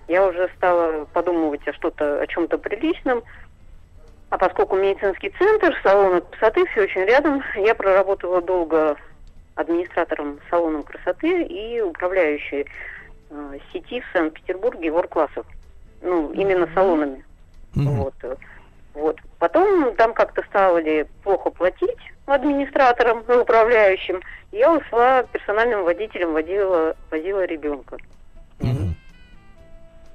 я 0.07 0.27
уже 0.27 0.49
стала 0.57 1.05
подумывать 1.05 1.67
о 1.67 1.73
что-то, 1.73 2.21
о 2.21 2.27
чем-то 2.27 2.57
приличном. 2.57 3.23
А 4.31 4.37
поскольку 4.37 4.77
медицинский 4.77 5.29
центр, 5.37 5.77
салон 5.83 6.21
красоты, 6.21 6.65
все 6.67 6.83
очень 6.83 7.01
рядом, 7.01 7.43
я 7.57 7.75
проработала 7.75 8.41
долго 8.41 8.95
администратором 9.55 10.39
салона 10.49 10.83
красоты 10.83 11.43
и 11.43 11.81
управляющей 11.81 12.65
э, 13.29 13.57
сети 13.73 13.99
в 13.99 14.05
Санкт-Петербурге 14.13 14.89
ворк-классов. 14.89 15.45
Ну, 16.01 16.31
именно 16.31 16.69
салонами. 16.73 17.25
Вот. 17.75 18.13
э, 18.23 18.35
Вот. 18.93 19.17
Потом 19.37 19.93
там 19.95 20.13
как-то 20.13 20.43
стали 20.43 21.07
плохо 21.23 21.49
платить 21.49 21.99
администраторам, 22.25 23.25
управляющим. 23.27 24.21
Я 24.53 24.71
ушла 24.71 25.23
персональным 25.23 25.83
водителем, 25.83 26.31
водила, 26.31 26.95
водила 27.09 27.43
ребенка. 27.43 27.97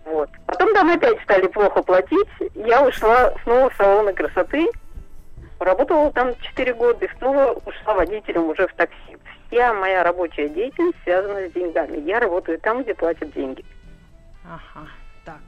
Вот. 0.06 0.30
Потом 0.46 0.72
там 0.72 0.90
опять 0.90 1.20
стали 1.22 1.48
плохо 1.48 1.82
платить. 1.82 2.28
Я 2.54 2.86
ушла 2.86 3.34
снова 3.42 3.68
в 3.70 3.74
салоны 3.76 4.12
красоты. 4.12 4.68
Работала 5.58 6.12
там 6.12 6.32
4 6.40 6.74
года 6.74 7.04
и 7.04 7.08
снова 7.18 7.52
ушла 7.64 7.94
водителем 7.94 8.48
уже 8.48 8.68
в 8.68 8.74
такси. 8.74 9.16
Вся 9.50 9.74
моя 9.74 10.04
рабочая 10.04 10.48
деятельность 10.48 10.98
связана 11.02 11.48
с 11.48 11.52
деньгами. 11.52 11.98
Я 12.08 12.20
работаю 12.20 12.58
там, 12.60 12.82
где 12.82 12.94
платят 12.94 13.32
деньги. 13.32 13.64
Ага, 14.44 14.86
так. 15.24 15.40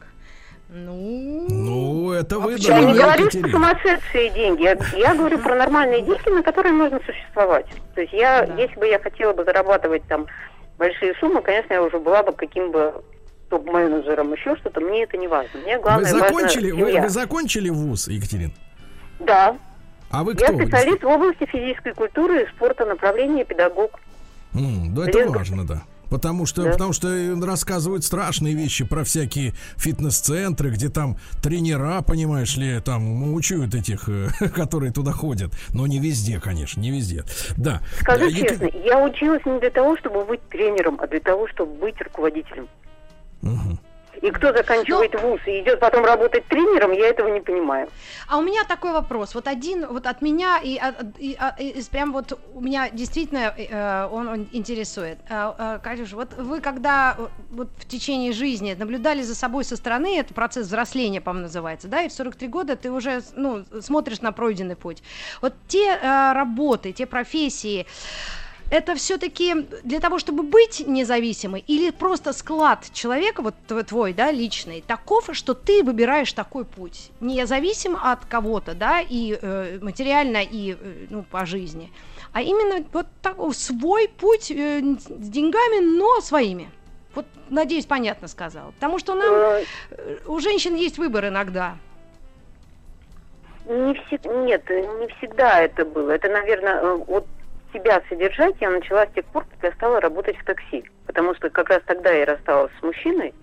Ну, 0.71 1.47
Ну, 1.49 2.13
это 2.13 2.39
вы, 2.39 2.55
почему 2.55 2.77
Я 2.77 2.85
не 2.85 2.95
говорю, 2.99 3.31
что 3.31 3.49
сумасшедшие 3.49 4.31
деньги. 4.31 4.63
Я, 4.63 4.77
я 4.97 5.15
говорю 5.15 5.39
про 5.39 5.55
нормальные 5.55 6.03
деньги, 6.03 6.29
на 6.31 6.43
которые 6.43 6.73
можно 6.73 7.01
существовать. 7.07 7.67
То 7.95 8.01
есть 8.01 8.13
я, 8.13 8.45
Да. 8.45 8.55
если 8.55 8.77
бы 8.79 8.87
я 8.87 8.99
хотела 8.99 9.33
бы 9.33 9.45
зарабатывать 9.45 10.03
там 10.09 10.27
большие 10.79 11.15
суммы, 11.21 11.43
конечно, 11.43 11.75
я 11.75 11.83
уже 11.83 11.99
была 11.99 12.23
бы 12.23 12.33
каким 12.33 12.71
бы 12.73 12.93
топ-менеджером, 13.49 14.33
еще 14.33 14.57
что-то, 14.57 14.81
мне 14.81 15.05
это 15.05 15.17
не 15.17 15.29
важно. 15.29 15.61
Мне 15.61 15.77
Вы 15.77 15.83
главное 15.83 16.13
важно 16.13 16.19
закончили, 16.29 16.71
вы, 16.71 16.87
семья. 16.89 17.03
вы 17.03 17.09
закончили 17.09 17.69
вуз, 17.71 18.09
Екатерин? 18.09 18.53
Да, 19.21 19.57
А 20.11 20.25
вы 20.25 20.35
я 20.39 20.47
кто? 20.49 20.57
специалист 20.57 21.03
в 21.03 21.07
области 21.09 21.45
физической 21.47 21.93
культуры 21.95 22.43
и 22.45 22.47
спорта, 22.49 22.85
направление 22.87 23.45
педагог. 23.45 23.99
М, 24.55 24.95
да, 24.95 25.03
это 25.05 25.13
Серьезно? 25.13 25.39
важно, 25.39 25.67
да. 25.67 25.83
Потому 26.11 26.47
что, 26.47 26.63
Да. 26.63 26.71
потому 26.73 26.95
что 26.95 27.09
э, 27.09 27.39
рассказывают 27.45 28.03
страшные 28.03 28.55
вещи 28.55 28.83
про 28.87 29.05
всякие 29.05 29.53
фитнес-центры, 29.77 30.71
где 30.71 30.89
там 30.89 31.19
тренера, 31.43 32.01
понимаешь 32.01 32.57
ли, 32.57 32.81
там 32.81 33.03
мучают 33.03 33.75
этих, 33.75 34.09
э, 34.09 34.29
которые 34.55 34.91
туда 34.91 35.13
ходят. 35.13 35.53
Но 35.75 35.87
не 35.87 35.99
везде, 35.99 36.41
конечно, 36.41 36.81
не 36.81 36.91
везде. 36.91 37.25
Да. 37.59 37.83
Скажу 38.01 38.21
Да, 38.21 38.31
Ека- 38.31 38.49
честно, 38.49 38.71
я 38.85 39.05
училась 39.05 39.45
не 39.45 39.59
для 39.61 39.69
того, 39.71 39.99
чтобы 39.99 40.25
быть 40.25 40.41
тренером, 40.49 40.99
а 41.03 41.07
для 41.09 41.21
того, 41.21 41.47
чтобы 41.49 41.75
быть 41.75 42.01
руководителем. 42.01 42.69
И 44.21 44.33
кто 44.33 44.53
заканчивает 44.53 45.15
вуз 45.23 45.41
и 45.47 45.61
идет 45.61 45.79
потом 45.79 46.05
работать 46.05 46.45
тренером, 46.49 46.91
я 46.91 47.07
этого 47.07 47.29
не 47.29 47.41
понимаю. 47.41 47.89
а 48.27 48.39
у 48.39 48.43
меня 48.43 48.65
такой 48.65 48.93
вопрос. 48.93 49.33
Вот 49.33 49.47
один, 49.47 49.87
вот 49.87 50.07
от 50.09 50.23
меня 50.23 50.59
и, 50.59 50.77
от- 50.77 51.17
и- 51.21 51.37
а- 51.39 51.55
и- 51.57 51.69
и 51.69 51.83
прям 51.85 52.13
вот 52.13 52.37
у 52.53 52.61
меня 52.61 52.91
действительно 52.91 53.55
э, 53.57 54.09
он, 54.11 54.27
он 54.29 54.49
интересует. 54.51 55.19
А, 55.31 55.55
а, 55.57 55.79
Катюш, 55.79 56.15
вот 56.15 56.35
вы 56.37 56.61
когда 56.61 57.15
э, 57.17 57.29
вот 57.51 57.69
в 57.79 57.87
течение 57.87 58.33
жизни 58.33 58.75
наблюдали 58.77 59.23
за 59.23 59.37
собой 59.37 59.63
со 59.63 59.77
стороны, 59.77 60.19
это 60.19 60.35
процесс 60.35 60.67
взросления, 60.67 61.21
по-моему, 61.21 61.45
называется, 61.47 61.87
да, 61.87 62.03
и 62.03 62.09
в 62.09 62.13
43 62.13 62.49
года 62.49 62.75
ты 62.75 62.91
уже, 62.91 63.23
ну, 63.37 63.65
смотришь 63.81 64.21
на 64.21 64.33
пройденный 64.33 64.75
путь. 64.77 65.01
Вот 65.43 65.55
те 65.69 65.97
э, 65.97 66.33
работы, 66.33 66.91
те 66.93 67.07
профессии, 67.07 67.87
это 68.71 68.95
все-таки 68.95 69.55
для 69.83 70.01
того, 70.01 70.19
чтобы 70.19 70.43
быть 70.43 70.83
независимой, 70.87 71.65
или 71.67 71.91
просто 71.91 72.33
склад 72.33 72.87
человека, 72.93 73.43
вот 73.43 73.55
тв- 73.67 73.83
твой, 73.85 74.13
да, 74.13 74.31
личный, 74.31 74.83
таков, 74.87 75.31
что 75.33 75.55
ты 75.55 75.83
выбираешь 75.83 76.33
такой 76.33 76.65
путь, 76.65 77.11
независим 77.21 77.97
от 77.97 78.25
кого-то, 78.27 78.75
да, 78.75 79.01
и 79.01 79.39
э, 79.41 79.79
материально, 79.81 80.43
и 80.43 80.77
э, 80.79 81.07
ну, 81.11 81.23
по 81.23 81.47
жизни, 81.47 81.91
а 82.33 82.43
именно 82.43 82.85
вот 82.93 83.07
так, 83.23 83.37
свой 83.55 84.09
путь 84.09 84.51
э, 84.51 84.81
с 84.99 85.29
деньгами, 85.29 85.81
но 85.99 86.21
своими. 86.21 86.71
Вот, 87.15 87.25
надеюсь, 87.49 87.87
понятно 87.87 88.29
сказала. 88.29 88.71
Потому 88.73 88.99
что 88.99 89.15
нам, 89.15 89.35
Э, 89.35 89.65
у 90.27 90.39
женщин 90.41 90.75
есть 90.77 90.99
выбор 90.99 91.27
иногда. 91.29 91.77
Не 93.67 93.93
всег- 93.95 94.45
Нет, 94.45 94.69
не 94.71 95.09
всегда 95.17 95.61
это 95.63 95.85
было. 95.85 96.11
Это, 96.13 96.29
наверное, 96.29 96.81
э, 96.83 96.95
вот 97.07 97.27
себя 97.73 98.03
содержать 98.09 98.55
я 98.61 98.71
начала 98.71 99.07
с 99.07 99.11
тех 99.11 99.25
пор, 99.27 99.45
как 99.45 99.71
я 99.71 99.73
стала 99.77 100.01
работать 100.01 100.37
в 100.39 100.45
такси. 100.45 100.85
Потому 101.07 101.35
что 101.35 101.51
как 101.51 101.69
раз 101.71 101.81
тогда 101.87 102.11
я 102.11 102.27
рассталась 102.27 102.73
с 102.79 102.83
мужчиной, 102.83 103.35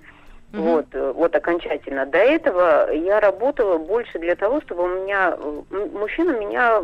Мгм. 0.51 0.63
вот, 0.63 0.86
э, 0.94 1.12
вот 1.12 1.36
окончательно. 1.36 2.05
До 2.05 2.17
этого 2.17 2.91
я 2.91 3.20
работала 3.20 3.77
больше 3.77 4.20
для 4.20 4.36
того, 4.36 4.62
чтобы 4.62 4.84
у 4.84 4.88
меня, 4.88 5.36
э, 5.38 5.88
мужчина 5.94 6.32
меня 6.32 6.82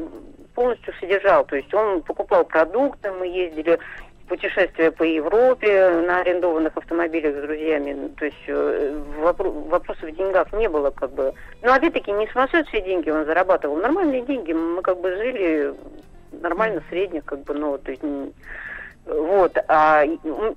полностью 0.56 0.94
содержал. 1.00 1.46
То 1.46 1.56
есть 1.56 1.74
он 1.74 2.02
покупал 2.02 2.44
продукты, 2.44 3.12
мы 3.12 3.28
ездили 3.28 3.80
в 4.26 4.28
путешествия 4.28 4.92
по 4.92 5.04
Европе 5.04 5.90
на 6.06 6.20
арендованных 6.20 6.76
автомобилях 6.76 7.36
с 7.36 7.42
друзьями. 7.42 8.10
То 8.18 8.26
есть 8.26 8.44
э, 8.48 8.98
вопро- 9.22 9.70
вопросов 9.70 10.04
в 10.10 10.16
деньгах 10.16 10.52
не 10.54 10.68
было 10.68 10.90
как 10.90 11.12
бы. 11.12 11.34
Но 11.62 11.74
опять-таки 11.74 12.12
не 12.12 12.28
сумасшедшие 12.28 12.82
деньги 12.82 13.10
он 13.10 13.26
зарабатывал, 13.26 13.78
нормальные 13.78 14.22
деньги. 14.24 14.52
Мы 14.52 14.82
как 14.82 15.00
бы 15.00 15.16
жили 15.16 15.74
нормально, 16.32 16.82
средних, 16.90 17.26
как 17.26 17.44
бы, 17.44 17.54
ну, 17.54 17.78
то 17.78 17.92
есть 17.92 18.04
вот, 19.04 19.58
а 19.68 20.04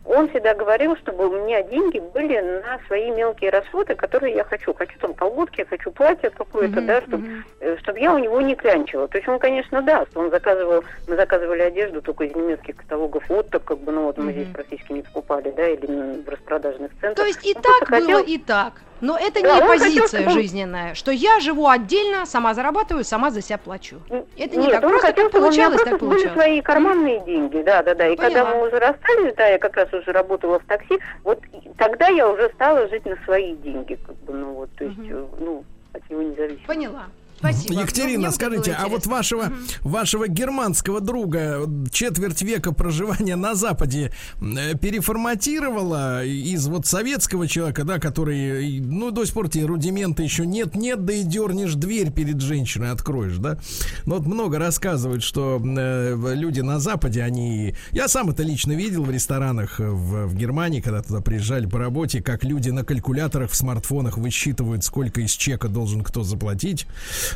он 0.05 0.29
всегда 0.29 0.53
говорил, 0.53 0.97
чтобы 0.99 1.29
у 1.29 1.45
меня 1.45 1.63
деньги 1.63 1.99
были 1.99 2.39
на 2.63 2.79
свои 2.87 3.11
мелкие 3.11 3.49
расходы, 3.51 3.95
которые 3.95 4.35
я 4.35 4.45
хочу. 4.45 4.75
Хочу 4.75 4.99
там 4.99 5.15
колготки, 5.15 5.61
я 5.61 5.65
хочу 5.67 5.91
платье 5.91 6.29
какое-то, 6.29 6.77
Мгм, 6.77 6.87
да, 6.87 7.01
чтобы 7.03 7.25
мгм. 7.27 7.79
чтобы 7.79 8.01
я 8.01 8.13
у 8.15 8.19
него 8.19 8.43
не 8.43 8.55
клянчила. 8.55 9.09
То 9.09 9.17
есть 9.17 9.27
он, 9.29 9.39
конечно, 9.39 9.81
даст. 9.81 10.15
Он 10.15 10.29
заказывал, 10.31 10.85
мы 11.07 11.17
заказывали 11.17 11.63
одежду 11.63 12.03
только 12.03 12.25
из 12.25 12.35
немецких 12.35 12.77
каталогов 12.77 13.25
Отто, 13.31 13.61
как 13.61 13.79
бы, 13.79 13.91
ну 13.93 14.05
вот 14.05 14.19
мы 14.19 14.25
Мгм. 14.25 14.33
здесь 14.33 14.49
практически 14.53 14.93
не 14.93 15.01
покупали, 15.03 15.51
да, 15.57 15.67
или 15.67 15.87
в 16.23 16.29
распродажных 16.29 16.91
центрах. 17.01 17.15
То 17.17 17.25
есть 17.25 17.47
и 17.47 17.55
Он 17.57 17.63
так 17.63 17.89
было, 17.91 18.01
хотел- 18.01 18.25
и 18.27 18.37
так. 18.39 18.75
Но 19.05 19.19
это 19.19 19.43
Да, 19.43 19.55
не 19.57 19.61
хотел, 19.61 19.69
позиция 19.69 20.21
чтобы- 20.23 20.31
жизненная, 20.31 20.95
что 20.95 21.11
я 21.11 21.39
живу 21.41 21.69
отдельно, 21.69 22.25
сама 22.25 22.55
зарабатываю, 22.55 23.05
сама 23.05 23.31
за 23.31 23.43
себя 23.43 23.59
плачу. 23.59 24.01
Это 24.39 24.57
не 24.57 24.63
Нет, 24.65 24.73
так. 24.73 24.85
он 24.85 24.91
Просто 24.93 25.07
хотел, 25.09 25.25
меня 25.29 25.33
получалось, 25.41 25.77
так 25.77 25.89
просто 25.91 26.07
были 26.07 26.11
получалось. 26.23 26.33
свои 26.33 26.61
карманные 26.63 27.21
деньги, 27.27 27.61
да, 27.63 27.83
да, 27.83 27.95
да. 27.95 28.09
И 28.09 28.17
когда 28.17 28.45
Поняла. 28.45 28.57
мы 28.63 28.67
уже 28.69 28.79
расстались, 28.79 29.35
да, 29.37 29.47
я 29.47 29.59
как 29.59 29.77
раз 29.77 29.93
уже 29.93 30.11
работала 30.11 30.59
в 30.59 30.65
такси, 30.65 30.99
вот 31.23 31.39
тогда 31.77 32.09
я 32.09 32.27
уже 32.31 32.49
стала 32.55 32.89
жить 32.89 33.05
на 33.05 33.17
свои 33.27 33.55
деньги, 33.57 33.99
как 34.07 34.17
бы, 34.25 34.33
ну 34.33 34.53
вот, 34.55 34.71
то 34.79 34.85
есть, 34.85 34.99
э, 35.01 35.25
ну, 35.39 35.65
от 35.93 36.09
него 36.09 36.23
не 36.23 36.35
зависит. 36.35 36.65
Поняла. 36.65 37.05
Спасибо. 37.45 37.75
Ну, 37.75 37.81
Екатерина, 37.83 38.23
было 38.23 38.31
скажите, 38.31 38.73
а 38.73 38.89
вот 38.89 39.07
вашего, 39.07 39.53
вашего 39.83 40.29
германского 40.29 41.01
друга 41.01 41.69
четверть 41.91 42.41
века 42.43 42.73
проживания 42.73 43.37
на 43.37 43.55
Западе 43.55 44.13
э, 44.41 44.75
переформатировала 44.79 46.25
из 46.25 46.67
вот 46.67 46.87
советского 46.87 47.47
человека, 47.47 47.85
да, 47.85 47.99
который, 47.99 48.81
ну, 48.81 49.11
до 49.11 49.25
сих 49.25 49.35
пор 49.35 49.51
те 49.51 49.65
рудименты 49.65 50.23
еще 50.23 50.47
нет, 50.47 50.75
нет, 50.75 51.05
да 51.05 51.13
и 51.13 51.23
дернешь 51.23 51.75
дверь 51.75 52.11
перед 52.11 52.41
женщиной, 52.41 52.91
откроешь, 52.91 53.37
да? 53.37 53.59
Ну, 54.07 54.17
вот 54.17 54.27
много 54.27 54.59
рассказывают, 54.59 55.23
что 55.23 55.61
э, 55.63 56.35
люди 56.35 56.61
на 56.61 56.79
Западе, 56.79 57.23
они... 57.23 57.75
Я 57.93 58.09
сам 58.09 58.31
это 58.31 58.43
лично 58.43 58.73
видел 58.73 59.05
в 59.05 59.11
ресторанах 59.11 59.79
в, 59.79 60.27
в 60.27 60.35
Германии, 60.35 60.81
когда 60.81 61.03
туда 61.03 61.21
приезжали 61.21 61.67
по 61.67 61.79
работе, 61.79 62.23
как 62.23 62.45
люди 62.45 62.71
на 62.71 62.85
калькуляторах 62.85 63.51
в 63.51 63.57
смартфонах 63.57 64.17
высчитывают, 64.17 64.85
сколько 64.85 65.21
из 65.21 65.33
чека 65.33 65.69
должен 65.69 66.03
кто 66.03 66.23
заплатить. 66.23 66.87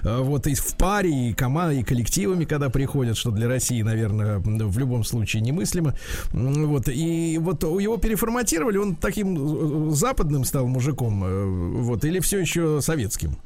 Э, 0.05 0.19
Вот 0.21 0.47
и 0.47 0.55
в 0.55 0.77
паре, 0.77 1.31
и 1.31 1.35
командой, 1.35 1.81
и 1.81 1.83
коллективами, 1.85 2.45
когда 2.45 2.71
приходят, 2.71 3.17
что 3.17 3.31
для 3.31 3.49
России, 3.49 3.83
наверное, 3.83 4.39
в 4.39 4.79
любом 4.79 5.05
случае 5.05 5.43
немыслимо. 5.43 5.95
Вот, 6.33 6.89
и 6.89 7.39
вот 7.41 7.63
его 7.63 7.97
переформатировали, 7.97 8.79
он 8.79 8.97
таким 8.97 9.89
э, 9.89 9.91
западным 9.91 10.45
стал 10.45 10.67
мужиком, 10.67 11.25
э, 11.25 11.45
вот, 11.83 12.05
или 12.05 12.21
все 12.21 12.39
еще 12.39 12.81
советским 12.81 13.37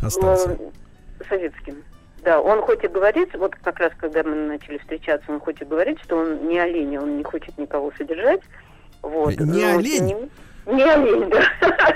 остался? 0.00 0.58
Советским. 1.28 1.76
Да, 2.22 2.40
он 2.40 2.60
хоть 2.62 2.82
и 2.82 2.88
говорит, 2.88 3.28
вот 3.34 3.54
как 3.54 3.78
раз 3.78 3.92
когда 3.98 4.24
мы 4.24 4.34
начали 4.34 4.78
встречаться, 4.78 5.30
он 5.30 5.38
хоть 5.38 5.60
и 5.60 5.64
говорит, 5.64 5.98
что 6.02 6.16
он 6.16 6.48
не 6.48 6.58
олень, 6.58 6.98
он 6.98 7.18
не 7.18 7.22
хочет 7.22 7.56
никого 7.56 7.92
содержать. 7.96 8.40
Вот, 9.02 9.38
Не 9.38 9.44
но 9.44 9.78
олень? 9.78 10.04
Не, 10.04 10.16
не 10.66 10.82
олень, 10.82 11.30
да. 11.30 11.42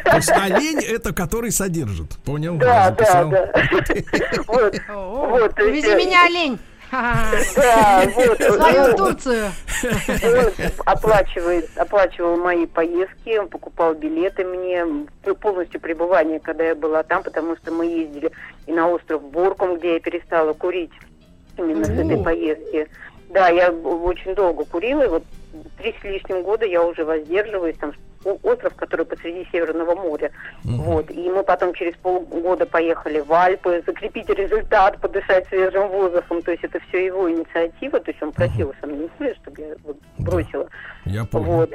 То 0.05 0.17
есть 0.17 0.31
олень 0.31 0.81
это 0.85 1.13
который 1.13 1.51
содержит, 1.51 2.17
понял? 2.25 2.57
Да, 2.57 2.91
да, 2.91 3.25
да. 3.25 3.53
Вот, 4.47 4.75
вот, 4.89 5.59
есть, 5.59 5.69
Увези 5.69 5.89
э, 5.89 5.97
меня, 5.97 6.25
олень! 6.27 6.59
Да, 6.91 8.03
вот. 8.15 8.39
Свою 8.43 8.87
ну, 8.87 8.97
Турцию. 8.97 9.51
Оплачивает, 10.85 11.71
оплачивал 11.77 12.37
мои 12.37 12.67
поездки, 12.67 13.39
он 13.39 13.49
покупал 13.49 13.95
билеты 13.95 14.45
мне, 14.45 14.85
п- 15.23 15.35
полностью 15.35 15.81
пребывание, 15.81 16.41
когда 16.41 16.65
я 16.65 16.75
была 16.75 17.03
там, 17.03 17.23
потому 17.23 17.57
что 17.57 17.71
мы 17.73 17.87
ездили 17.87 18.33
и 18.67 18.73
на 18.73 18.89
остров 18.89 19.23
Боркум, 19.23 19.79
где 19.79 19.95
я 19.95 20.01
перестала 20.01 20.53
курить 20.53 20.93
именно 21.57 21.85
с 21.85 21.91
этой 21.91 22.23
поездки. 22.23 22.89
Да, 23.29 23.49
я 23.49 23.71
очень 23.71 24.35
долго 24.35 24.65
курила, 24.65 25.03
и 25.05 25.09
вот 25.09 25.25
три 25.79 25.95
с 26.01 26.05
лишним 26.05 26.43
года 26.43 26.67
я 26.67 26.83
уже 26.83 27.05
воздерживаюсь, 27.05 27.77
там 27.77 27.93
остров, 28.25 28.75
который 28.75 29.07
посреди 29.07 29.47
Северного 29.51 29.95
моря. 29.95 30.31
Вот. 30.65 31.11
И 31.11 31.31
мы 31.31 31.43
потом 31.43 31.75
через 31.75 31.97
полгода 31.97 32.67
поехали 32.67 33.21
в 33.21 33.33
Альпы, 33.33 33.83
закрепить 33.87 34.29
результат, 34.29 35.01
подышать 35.01 35.49
свежим 35.49 35.89
воздухом. 35.89 36.43
То 36.43 36.53
есть 36.53 36.65
это 36.65 36.81
все 36.89 37.07
его 37.07 37.31
инициатива. 37.31 38.01
То 38.01 38.11
есть 38.11 38.23
он 38.23 38.33
просил 38.33 38.75
со 38.81 38.87
мной 38.87 39.11
не 39.19 39.35
чтобы 39.35 39.61
я 39.61 39.75
вот 39.85 39.97
бросила. 40.19 40.69
Я 41.05 41.25
понял. 41.25 41.45
Вот. 41.47 41.71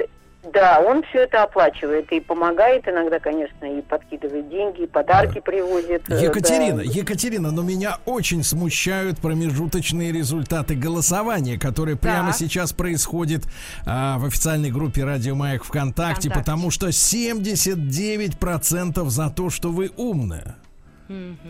Да, 0.52 0.80
он 0.80 1.02
все 1.04 1.20
это 1.24 1.42
оплачивает 1.42 2.10
и 2.12 2.20
помогает 2.20 2.86
иногда, 2.88 3.18
конечно, 3.18 3.64
и 3.64 3.80
подкидывает 3.82 4.48
деньги, 4.48 4.82
и 4.82 4.86
подарки 4.86 5.40
привозит. 5.40 6.08
э, 6.08 6.22
Екатерина, 6.24 6.76
да. 6.78 6.82
Екатерина, 6.84 7.50
но 7.50 7.62
меня 7.62 7.98
очень 8.06 8.42
смущают 8.44 9.18
промежуточные 9.18 10.12
результаты 10.12 10.74
голосования, 10.74 11.58
которые 11.58 11.96
прямо 11.96 12.28
Так. 12.28 12.36
сейчас 12.38 12.72
происходит 12.72 13.42
а, 13.86 14.18
в 14.18 14.24
официальной 14.26 14.70
группе 14.70 15.04
Радио 15.04 15.34
Маяк 15.34 15.64
ВКонтакте, 15.64 16.28
Вконтакте. 16.28 16.30
потому 16.30 16.70
что 16.70 16.88
79% 16.92 19.08
за 19.10 19.30
то, 19.30 19.50
что 19.50 19.70
вы 19.70 19.90
умная. 19.96 20.56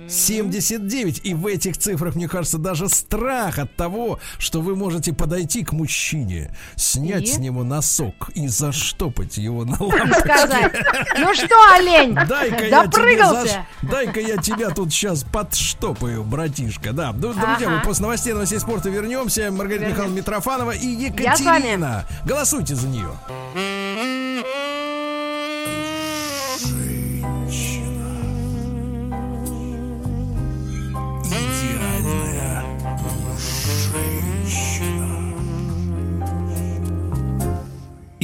79. 0.08 1.20
И 1.24 1.34
в 1.34 1.46
этих 1.46 1.76
цифрах, 1.78 2.14
мне 2.14 2.28
кажется, 2.28 2.58
даже 2.58 2.88
страх 2.88 3.58
от 3.58 3.74
того, 3.76 4.18
что 4.38 4.60
вы 4.60 4.76
можете 4.76 5.12
подойти 5.12 5.64
к 5.64 5.72
мужчине, 5.72 6.54
снять 6.76 7.24
И? 7.24 7.26
с 7.26 7.38
него 7.38 7.64
носок 7.64 8.30
и 8.34 8.48
заштопать 8.48 9.38
его 9.38 9.64
на 9.64 9.76
лампочке. 9.82 10.72
ну 11.18 11.34
что, 11.34 11.74
олень, 11.74 12.14
Дай-ка 12.14 12.64
я, 12.66 12.82
допрыгался? 12.84 13.46
заш- 13.82 13.88
Дай-ка 13.90 14.20
я 14.20 14.36
тебя 14.36 14.70
тут 14.70 14.92
сейчас 14.92 15.24
подштопаю, 15.24 16.22
братишка. 16.24 16.92
Да, 16.92 17.12
ну, 17.12 17.32
друзья, 17.32 17.56
Ага. 17.56 17.70
мы 17.70 17.80
после 17.82 18.02
новостей, 18.02 18.32
новостей 18.32 18.58
спорта 18.60 18.88
вернемся. 18.90 19.50
Маргарита. 19.50 19.86
Михайловна 19.88 20.16
Митрофанова 20.16 20.70
и 20.72 20.86
Я. 20.86 21.08
Екатерина. 21.08 22.04
Голосуйте 22.24 22.74
за 22.74 22.88
нее. 22.88 23.10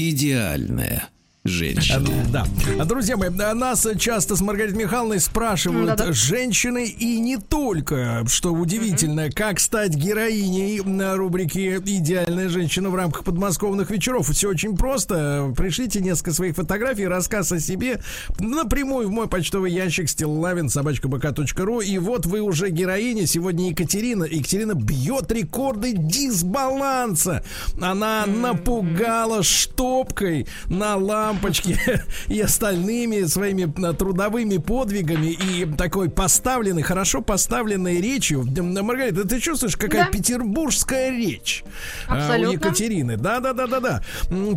Идеальная 0.04 1.11
женщина. 1.44 2.08
Да. 2.30 2.46
А, 2.78 2.84
Друзья 2.84 3.16
мои, 3.16 3.28
а 3.28 3.54
нас 3.54 3.86
часто 3.98 4.36
с 4.36 4.40
Маргаритой 4.40 4.78
Михайловной 4.78 5.18
спрашивают 5.20 5.86
Да-да. 5.88 6.12
женщины 6.12 6.86
и 6.86 7.18
не 7.18 7.36
только, 7.36 8.24
что 8.28 8.52
удивительно, 8.52 9.30
как 9.30 9.58
стать 9.58 9.94
героиней 9.94 10.80
на 10.84 11.16
рубрике 11.16 11.78
«Идеальная 11.84 12.48
женщина» 12.48 12.90
в 12.90 12.94
рамках 12.94 13.24
подмосковных 13.24 13.90
вечеров. 13.90 14.28
Все 14.28 14.48
очень 14.50 14.76
просто. 14.76 15.52
Пришлите 15.56 16.00
несколько 16.00 16.32
своих 16.32 16.54
фотографий, 16.54 17.06
рассказ 17.06 17.50
о 17.52 17.58
себе 17.58 18.00
напрямую 18.38 19.08
в 19.08 19.10
мой 19.10 19.28
почтовый 19.28 19.72
ящик 19.72 20.08
стиллавин 20.08 20.68
собачка.бк.ру 20.68 21.80
и 21.80 21.98
вот 21.98 22.26
вы 22.26 22.40
уже 22.40 22.70
героиня. 22.70 23.26
Сегодня 23.26 23.70
Екатерина. 23.70 24.24
Екатерина 24.24 24.74
бьет 24.74 25.32
рекорды 25.32 25.92
дисбаланса. 25.92 27.44
Она 27.80 28.26
напугала 28.26 29.42
штопкой 29.42 30.46
на 30.66 30.96
лампочке 31.32 31.78
и 32.28 32.40
остальными 32.40 33.24
своими 33.24 33.72
а, 33.86 33.92
трудовыми 33.94 34.58
подвигами 34.58 35.28
и 35.28 35.66
такой 35.76 36.10
поставленной, 36.10 36.82
хорошо 36.82 37.22
поставленной 37.22 38.00
речью. 38.00 38.46
Маргарита, 38.62 39.26
ты 39.26 39.40
чувствуешь, 39.40 39.76
какая 39.76 40.04
Да. 40.04 40.10
петербургская 40.10 41.10
речь 41.10 41.64
у 42.08 42.12
Абсолютно. 42.12 42.52
Екатерины? 42.68 43.16
Да, 43.16 43.40
да, 43.40 43.52
да, 43.52 43.66
да, 43.66 43.80
да. 43.80 44.02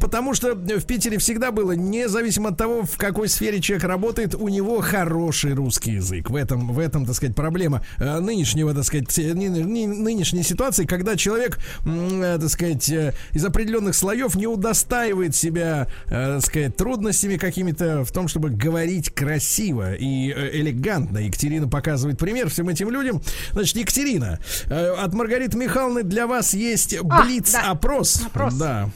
Потому 0.01 0.33
что 0.33 0.53
в 0.55 0.85
Питере 0.85 1.17
всегда 1.17 1.51
было, 1.51 1.71
независимо 1.73 2.49
от 2.49 2.57
того, 2.57 2.83
в 2.83 2.97
какой 2.97 3.29
сфере 3.29 3.61
человек 3.61 3.85
работает, 3.85 4.35
у 4.35 4.47
него 4.49 4.81
хороший 4.81 5.53
русский 5.53 5.93
язык. 5.93 6.29
В 6.29 6.35
этом, 6.35 6.73
в 6.73 6.79
этом, 6.79 7.05
так 7.05 7.15
сказать, 7.15 7.35
проблема 7.35 7.81
э, 7.99 8.19
нынешнего, 8.19 8.73
так 8.73 8.83
сказать, 8.83 9.17
э, 9.19 9.33
ны- 9.33 9.49
ны- 9.49 9.87
нынешней 9.87 10.43
ситуации, 10.43 10.85
когда 10.85 11.15
человек, 11.15 11.59
э, 11.85 12.37
так 12.39 12.49
сказать, 12.49 12.89
э, 12.89 13.13
из 13.31 13.45
определенных 13.45 13.95
слоев 13.95 14.35
не 14.35 14.47
удостаивает 14.47 15.35
себя, 15.35 15.87
э, 16.07 16.35
так 16.39 16.45
сказать, 16.45 16.64
трудностями 16.69 17.37
какими-то 17.37 18.03
в 18.03 18.11
том, 18.11 18.27
чтобы 18.27 18.49
говорить 18.49 19.09
красиво 19.09 19.93
и 19.93 20.31
э, 20.31 20.49
элегантно. 20.59 21.19
Екатерина 21.19 21.67
показывает 21.67 22.17
пример 22.17 22.49
всем 22.49 22.69
этим 22.69 22.89
людям. 22.89 23.21
Значит, 23.51 23.75
Екатерина, 23.77 24.39
э, 24.65 24.87
от 24.93 25.13
Маргариты 25.13 25.57
Михайловны 25.57 26.03
для 26.03 26.27
вас 26.27 26.53
есть 26.53 26.93
А, 26.95 27.03
да. 27.03 27.23
блиц-опрос. 27.23 28.23
Опрос. 28.25 28.53
Да. 28.55 28.89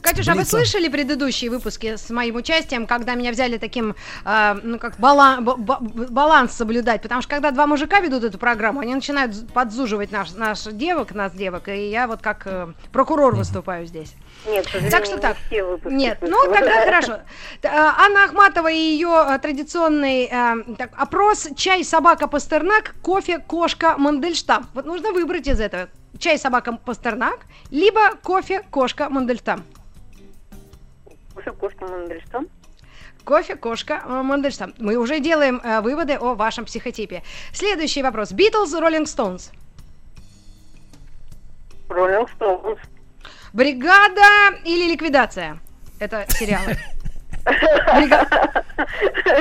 Катюша, 0.00 0.32
а 0.32 0.34
вы 0.34 0.44
слышали 0.44 0.88
предыдущие 0.88 1.48
выпуски 1.48 1.94
с 1.94 2.10
моим 2.10 2.34
участием, 2.34 2.88
когда 2.88 3.14
меня 3.14 3.30
взяли 3.30 3.56
таким, 3.56 3.94
э, 4.24 4.54
ну 4.60 4.80
как 4.80 4.98
балан- 4.98 5.44
ба- 5.44 5.54
ба- 5.56 5.78
баланс 5.80 6.54
соблюдать? 6.54 7.02
Потому 7.02 7.22
что 7.22 7.30
когда 7.30 7.52
два 7.52 7.68
мужика 7.68 8.00
ведут 8.00 8.24
эту 8.24 8.36
программу, 8.36 8.80
они 8.80 8.96
начинают 8.96 9.52
подзуживать 9.52 10.10
наш, 10.10 10.32
наш 10.34 10.64
девок, 10.64 11.14
нас 11.14 11.32
девок, 11.32 11.68
и 11.68 11.88
я 11.90 12.08
вот 12.08 12.20
как 12.20 12.42
э, 12.46 12.72
прокурор 12.90 13.36
выступаю 13.36 13.86
здесь. 13.86 14.12
Нет, 14.46 14.66
Так 14.90 15.04
что 15.04 15.14
не 15.14 15.20
так. 15.20 15.36
выпуски 15.50 15.94
Нет, 15.94 16.18
ну 16.20 16.36
тогда 16.52 16.84
хорошо. 16.84 17.12
Э, 17.62 17.68
Анна 17.68 18.24
Ахматова 18.24 18.70
и 18.70 18.76
ее 18.76 19.26
э, 19.28 19.38
традиционный 19.38 20.24
э, 20.24 20.74
так, 20.76 20.90
опрос 20.96 21.48
чай, 21.56 21.84
собака, 21.84 22.26
пастернак, 22.26 22.94
кофе, 23.02 23.38
кошка, 23.38 23.96
мандельштам. 23.98 24.66
Вот 24.74 24.84
нужно 24.84 25.12
выбрать 25.12 25.46
из 25.46 25.60
этого. 25.60 25.88
Чай, 26.18 26.38
собака, 26.38 26.72
пастернак, 26.72 27.40
либо 27.70 28.16
кофе, 28.22 28.62
кошка, 28.70 29.08
мандельштам. 29.08 29.64
Слушай, 31.32 31.52
кошка 31.54 31.86
Мандельштам. 31.86 32.46
Кофе, 33.24 33.56
кошка, 33.56 34.02
э, 34.04 34.22
Мандельштам. 34.22 34.74
Мы 34.78 34.96
уже 34.96 35.20
делаем 35.20 35.60
э, 35.62 35.80
выводы 35.80 36.14
о 36.14 36.34
вашем 36.34 36.64
психотипе. 36.64 37.22
Следующий 37.52 38.02
вопрос. 38.02 38.32
Битлз, 38.32 38.74
Роллинг 38.74 39.08
Стоунс. 39.08 39.50
Роллинг 41.88 42.28
Стоунс. 42.30 42.78
Бригада 43.52 44.56
или 44.64 44.92
ликвидация? 44.92 45.60
Это 45.98 46.24
сериалы. 46.28 46.76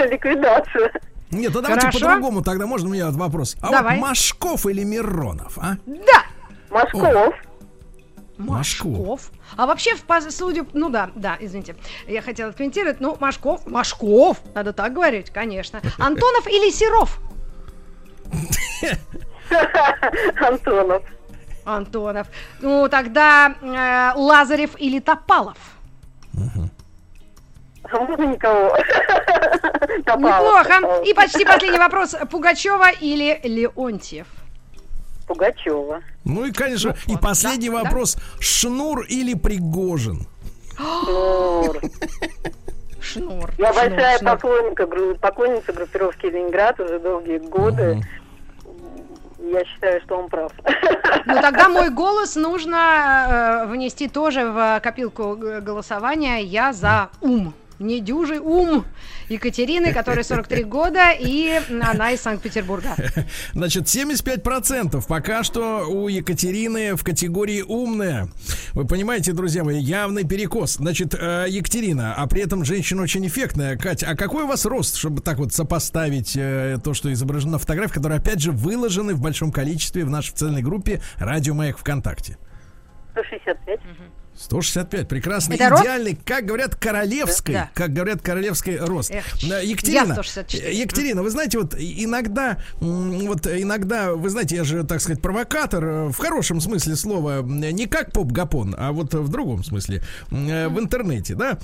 Ликвидация. 0.10 0.91
Нет, 1.32 1.54
ну 1.54 1.62
давайте 1.62 1.91
по-другому 1.91 2.41
тогда 2.41 2.67
можно 2.67 2.89
мне 2.89 3.06
вот 3.06 3.15
вопрос. 3.15 3.56
А 3.62 3.71
Давай. 3.71 3.97
вот 3.97 4.08
Машков 4.08 4.65
или 4.65 4.84
Миронов, 4.84 5.58
а? 5.58 5.78
Да. 5.86 6.26
Машков. 6.69 7.36
Машков. 8.38 9.32
А 9.56 9.65
вообще, 9.65 9.95
в 9.95 10.32
судя, 10.32 10.65
ну 10.74 10.89
да, 10.89 11.12
да, 11.15 11.38
извините, 11.39 11.76
я 12.08 12.21
хотела 12.21 12.50
откомментировать, 12.50 13.00
ну, 13.00 13.15
Машков, 13.19 13.65
Машков, 13.67 14.41
надо 14.56 14.74
так 14.74 14.93
говорить, 14.93 15.30
конечно. 15.30 15.82
Антонов 16.00 16.47
или 16.47 16.71
Серов? 16.71 17.19
Антонов. 20.41 21.04
Антонов. 21.65 22.28
Ну, 22.60 22.88
тогда 22.89 23.56
э, 23.62 24.17
Лазарев 24.19 24.71
или 24.78 25.00
Топалов? 25.00 25.58
А 27.84 28.00
можно 28.00 28.24
никого? 28.24 28.78
Неплохо. 29.97 31.04
И 31.06 31.13
почти 31.13 31.45
последний 31.45 31.80
вопрос. 31.80 32.15
Пугачева 32.30 32.91
или 32.91 33.39
Леонтьев? 33.43 34.28
Пугачева. 35.28 36.02
Ну 36.24 36.45
и, 36.45 36.52
конечно, 36.52 36.95
и 37.08 37.13
вот, 37.13 37.21
последний 37.21 37.69
да, 37.69 37.78
да. 37.78 37.84
вопрос. 37.84 38.17
Шнур 38.39 39.02
или 39.10 39.34
Пригожин? 39.34 40.28
Шнур. 40.78 41.82
Шнур. 43.02 43.50
Я 43.58 43.74
Шнур, 43.74 43.89
большая 43.89 44.17
Шнур. 44.19 44.32
поклонника, 44.32 44.88
поклонница 45.19 45.74
группировки 45.74 46.28
Ленинград 46.28 46.80
уже 46.80 47.00
долгие 47.00 47.39
годы. 47.39 48.02
Я 49.41 49.65
считаю, 49.65 50.01
что 50.01 50.17
он 50.17 50.30
прав. 50.30 50.51
Ну 51.25 51.41
тогда 51.41 51.69
мой 51.69 51.89
голос 51.89 52.36
нужно 52.36 53.65
э, 53.65 53.65
внести 53.67 54.08
тоже 54.08 54.45
в 54.45 54.80
копилку 54.82 55.36
голосования. 55.36 56.41
Я 56.41 56.73
за 56.73 57.10
ум. 57.21 57.54
Недюжий 57.82 58.39
ум 58.39 58.86
Екатерины, 59.30 59.94
которой 59.94 60.24
43 60.24 60.63
года, 60.63 61.12
и 61.12 61.60
она 61.82 62.12
из 62.12 62.22
Санкт-Петербурга. 62.22 62.96
Значит, 63.54 63.86
75% 63.86 65.04
пока 65.08 65.44
что 65.44 65.86
у 65.88 66.08
Екатерины 66.08 66.96
в 66.96 67.04
категории 67.04 67.62
умная. 67.62 68.30
Вы 68.74 68.86
понимаете, 68.86 69.34
друзья 69.34 69.63
мои, 69.63 69.80
явный 69.80 70.24
перекос. 70.26 70.76
Значит, 70.76 71.13
э, 71.13 71.46
Екатерина, 71.50 72.13
а 72.15 72.28
при 72.28 72.41
этом 72.41 72.63
женщина 72.63 73.02
очень 73.02 73.26
эффектная. 73.28 73.78
Катя, 73.78 74.08
а 74.10 74.15
какой 74.15 74.44
у 74.44 74.48
вас 74.48 74.65
рост, 74.65 74.96
чтобы 74.96 75.22
так 75.22 75.38
вот 75.38 75.54
сопоставить 75.54 76.36
э, 76.36 76.78
то, 76.84 76.94
что 76.94 77.12
изображено 77.12 77.54
на 77.54 77.58
фотографии, 77.58 77.94
которые, 77.94 78.20
опять 78.20 78.39
же, 78.39 78.52
выложены 78.52 79.13
в 79.13 79.22
большом 79.22 79.52
количестве 79.52 80.06
в 80.06 80.10
нашей 80.10 80.30
официальной 80.30 80.62
группе 80.62 81.02
«Радио 81.17 81.54
Маяк 81.54 81.78
ВКонтакте»? 81.78 82.38
165. 83.12 83.80
165, 84.38 85.08
прекрасно, 85.08 85.54
Это 85.54 85.70
рост? 85.70 85.84
идеальный, 85.84 86.17
как 86.26 86.46
говорят, 86.46 86.76
королевской, 86.76 87.54
Да. 87.54 87.70
как 87.74 87.94
говорят, 87.94 88.22
королевский 88.22 88.78
рост. 88.78 89.12
Эх, 89.12 89.26
Екатерина, 89.44 90.13
164. 90.13 90.63
э, 90.67 90.74
Екатерина, 90.74 91.22
вы 91.24 91.30
знаете, 91.30 91.60
вот 91.60 91.76
иногда, 91.78 92.58
вот 92.80 93.46
иногда, 93.48 94.13
вы 94.13 94.30
знаете, 94.30 94.56
я 94.56 94.63
же, 94.63 94.84
так 94.84 95.00
сказать, 95.02 95.22
провокатор 95.22 95.84
э, 95.86 96.08
в 96.10 96.17
хорошем 96.17 96.60
смысле 96.62 96.96
слова, 96.96 97.41
не 97.44 97.86
как 97.88 98.12
поп-гапон, 98.13 98.76
а 98.78 98.91
вот 98.91 99.13
в 99.13 99.30
другом 99.30 99.63
смысле, 99.63 100.02
э, 100.32 100.67
в 100.70 100.80
интернете, 100.80 101.36
да, 101.36 101.60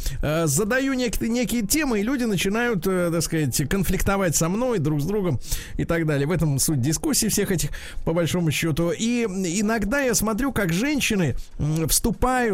задаю 0.47 0.93
некие, 0.93 1.29
некие 1.29 1.61
темы, 1.65 1.99
и 2.01 2.03
люди 2.03 2.23
начинают, 2.25 2.83
так 2.83 3.21
сказать, 3.23 3.67
конфликтовать 3.69 4.35
со 4.35 4.49
мной, 4.49 4.79
друг 4.79 5.01
с 5.01 5.05
другом 5.05 5.39
и 5.77 5.85
так 5.85 6.05
далее. 6.05 6.27
В 6.27 6.31
этом 6.31 6.59
суть 6.59 6.81
дискуссий 6.81 7.29
всех 7.29 7.51
этих, 7.51 7.69
по 8.05 8.13
большому 8.13 8.51
счету. 8.51 8.91
И 8.91 9.23
иногда 9.23 9.99
я 10.01 10.13
смотрю, 10.13 10.51
как 10.51 10.73
женщины 10.73 11.35
м, 11.59 11.87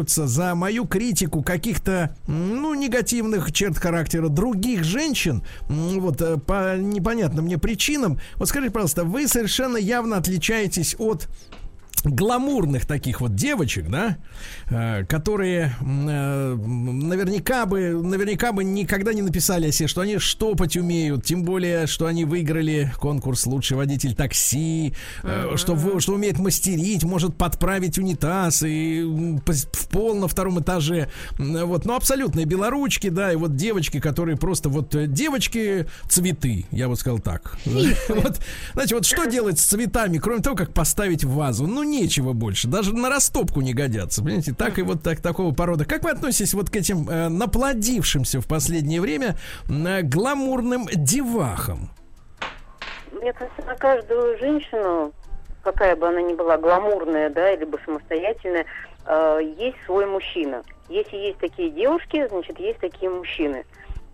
вступаются 0.04 0.26
за 0.26 0.54
мою 0.54 0.86
критику 0.86 1.42
каких-то, 1.42 2.14
ну, 2.26 2.74
негативных 2.74 3.52
черт 3.52 3.78
характера 3.78 4.28
других 4.28 4.84
женщин, 4.84 5.42
вот, 5.68 6.20
э, 6.20 6.36
по 6.36 6.76
непонятным 6.76 7.46
мне 7.46 7.58
причинам. 7.58 8.18
Вот 8.36 8.48
скажите, 8.48 8.72
пожалуйста, 8.72 9.04
вы 9.04 9.26
совершенно 9.28 9.76
явно 9.76 10.16
отличаетесь 10.16 10.96
от 10.98 11.28
гламурных 12.04 12.86
таких 12.86 13.20
вот 13.20 13.34
девочек, 13.34 13.88
да, 13.88 14.16
э, 14.70 15.04
которые 15.06 15.74
э, 15.80 16.54
наверняка 16.54 17.66
бы, 17.66 17.90
наверняка 18.02 18.52
бы 18.52 18.62
никогда 18.64 19.12
не 19.12 19.22
написали 19.22 19.68
о 19.68 19.72
себе, 19.72 19.88
что 19.88 20.02
они 20.02 20.18
штопать 20.18 20.76
умеют, 20.76 21.24
тем 21.24 21.44
более, 21.44 21.86
что 21.86 22.06
они 22.06 22.24
выиграли 22.24 22.92
конкурс 22.98 23.46
«Лучший 23.46 23.76
водитель 23.76 24.14
такси», 24.14 24.94
э, 25.22 25.52
что, 25.56 25.74
вы- 25.74 26.00
что 26.00 26.14
умеет 26.14 26.38
мастерить, 26.38 27.04
может 27.04 27.36
подправить 27.36 27.98
унитаз 27.98 28.62
и 28.62 29.02
в 29.02 29.88
пол 29.88 30.14
на 30.14 30.28
втором 30.28 30.60
этаже, 30.60 31.08
вот, 31.38 31.84
ну, 31.84 31.94
абсолютные 31.94 32.44
белоручки, 32.46 33.08
да, 33.08 33.32
и 33.32 33.36
вот 33.36 33.56
девочки, 33.56 34.00
которые 34.00 34.36
просто 34.36 34.68
вот 34.68 34.94
э, 34.94 35.06
девочки 35.06 35.86
цветы, 36.08 36.66
я 36.70 36.88
бы 36.88 36.96
сказал 36.96 37.18
так. 37.18 37.56
Вот, 38.08 38.40
знаете, 38.74 38.94
вот 38.94 39.06
что 39.06 39.24
делать 39.26 39.58
с 39.58 39.64
цветами, 39.64 40.18
кроме 40.18 40.40
того, 40.42 40.56
как 40.56 40.72
поставить 40.72 41.24
в 41.24 41.30
вазу? 41.32 41.66
Ну, 41.66 41.82
нечего 42.00 42.32
больше. 42.32 42.68
Даже 42.68 42.94
на 42.94 43.08
растопку 43.08 43.60
не 43.60 43.72
годятся. 43.72 44.22
Понимаете, 44.22 44.54
так 44.54 44.78
и 44.78 44.82
вот 44.82 45.02
так, 45.02 45.20
такого 45.20 45.54
порода. 45.54 45.84
Как 45.84 46.04
вы 46.04 46.10
относитесь 46.10 46.54
вот 46.54 46.70
к 46.70 46.76
этим 46.76 47.08
э, 47.08 47.28
наплодившимся 47.28 48.40
в 48.40 48.46
последнее 48.46 49.00
время 49.00 49.36
э, 49.68 50.02
гламурным 50.02 50.86
девахам? 50.92 51.90
Мне 53.12 53.32
кажется, 53.32 53.62
на 53.66 53.74
каждую 53.76 54.38
женщину, 54.38 55.12
какая 55.62 55.96
бы 55.96 56.08
она 56.08 56.20
ни 56.20 56.34
была, 56.34 56.58
гламурная, 56.58 57.30
да, 57.30 57.54
либо 57.56 57.78
самостоятельная, 57.84 58.66
э, 59.06 59.40
есть 59.58 59.76
свой 59.86 60.06
мужчина. 60.06 60.62
Если 60.88 61.16
есть 61.16 61.38
такие 61.38 61.70
девушки, 61.70 62.26
значит, 62.28 62.58
есть 62.58 62.80
такие 62.80 63.10
мужчины. 63.10 63.64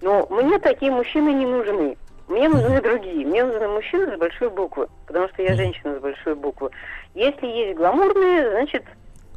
Но 0.01 0.27
мне 0.31 0.59
такие 0.59 0.93
мужчины 0.93 1.33
не 1.33 1.47
нужны. 1.47 1.97
Мне 2.31 2.49
нужны 2.49 2.81
другие. 2.81 3.27
Мне 3.27 3.45
нужны 3.45 3.67
мужчины 3.67 4.15
с 4.15 4.19
большой 4.19 4.51
буквы, 4.51 4.89
потому 5.07 5.29
что 5.29 5.43
я 5.43 5.57
женщина 5.57 5.97
с 5.97 6.01
большой 6.01 6.37
буквы. 6.37 6.71
Если 7.15 7.45
есть 7.45 7.77
гламурные, 7.77 8.51
значит, 8.51 8.85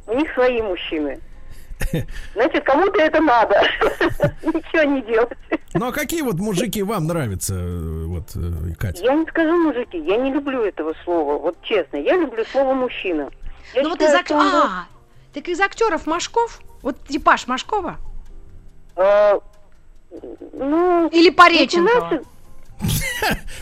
у 0.06 0.14
них 0.14 0.32
свои 0.32 0.62
мужчины. 0.62 1.18
Значит, 2.34 2.64
кому-то 2.64 3.00
это 3.00 3.20
надо. 3.20 3.60
Ничего 4.42 4.84
не 4.84 5.02
делать. 5.02 5.36
Ну, 5.74 5.88
а 5.88 5.92
какие 5.92 6.22
вот 6.22 6.36
мужики 6.36 6.84
вам 6.84 7.08
нравятся, 7.08 7.54
э, 7.54 8.04
вот, 8.06 8.30
э, 8.36 8.74
Катя? 8.78 9.02
Я 9.02 9.14
не 9.14 9.26
скажу 9.26 9.56
мужики, 9.58 9.98
я 9.98 10.16
не 10.16 10.32
люблю 10.32 10.62
этого 10.62 10.94
слова. 11.02 11.36
Вот 11.36 11.56
честно, 11.62 11.96
я 11.96 12.16
люблю 12.16 12.44
слово 12.44 12.74
мужчина. 12.74 13.28
Я 13.74 13.82
Ну 13.82 13.90
вот 13.90 14.00
из 14.00 14.06
что 14.06 14.14
он 14.14 14.20
актеров... 14.20 14.54
А, 14.54 14.86
так 15.34 15.48
из 15.48 15.60
актеров 15.60 16.06
Машков? 16.06 16.60
Вот 16.80 17.04
типаж 17.08 17.48
Машкова? 17.48 17.96
Э, 18.96 19.40
ну, 20.52 21.08
Или 21.08 21.30
Пореченкова? 21.30 22.22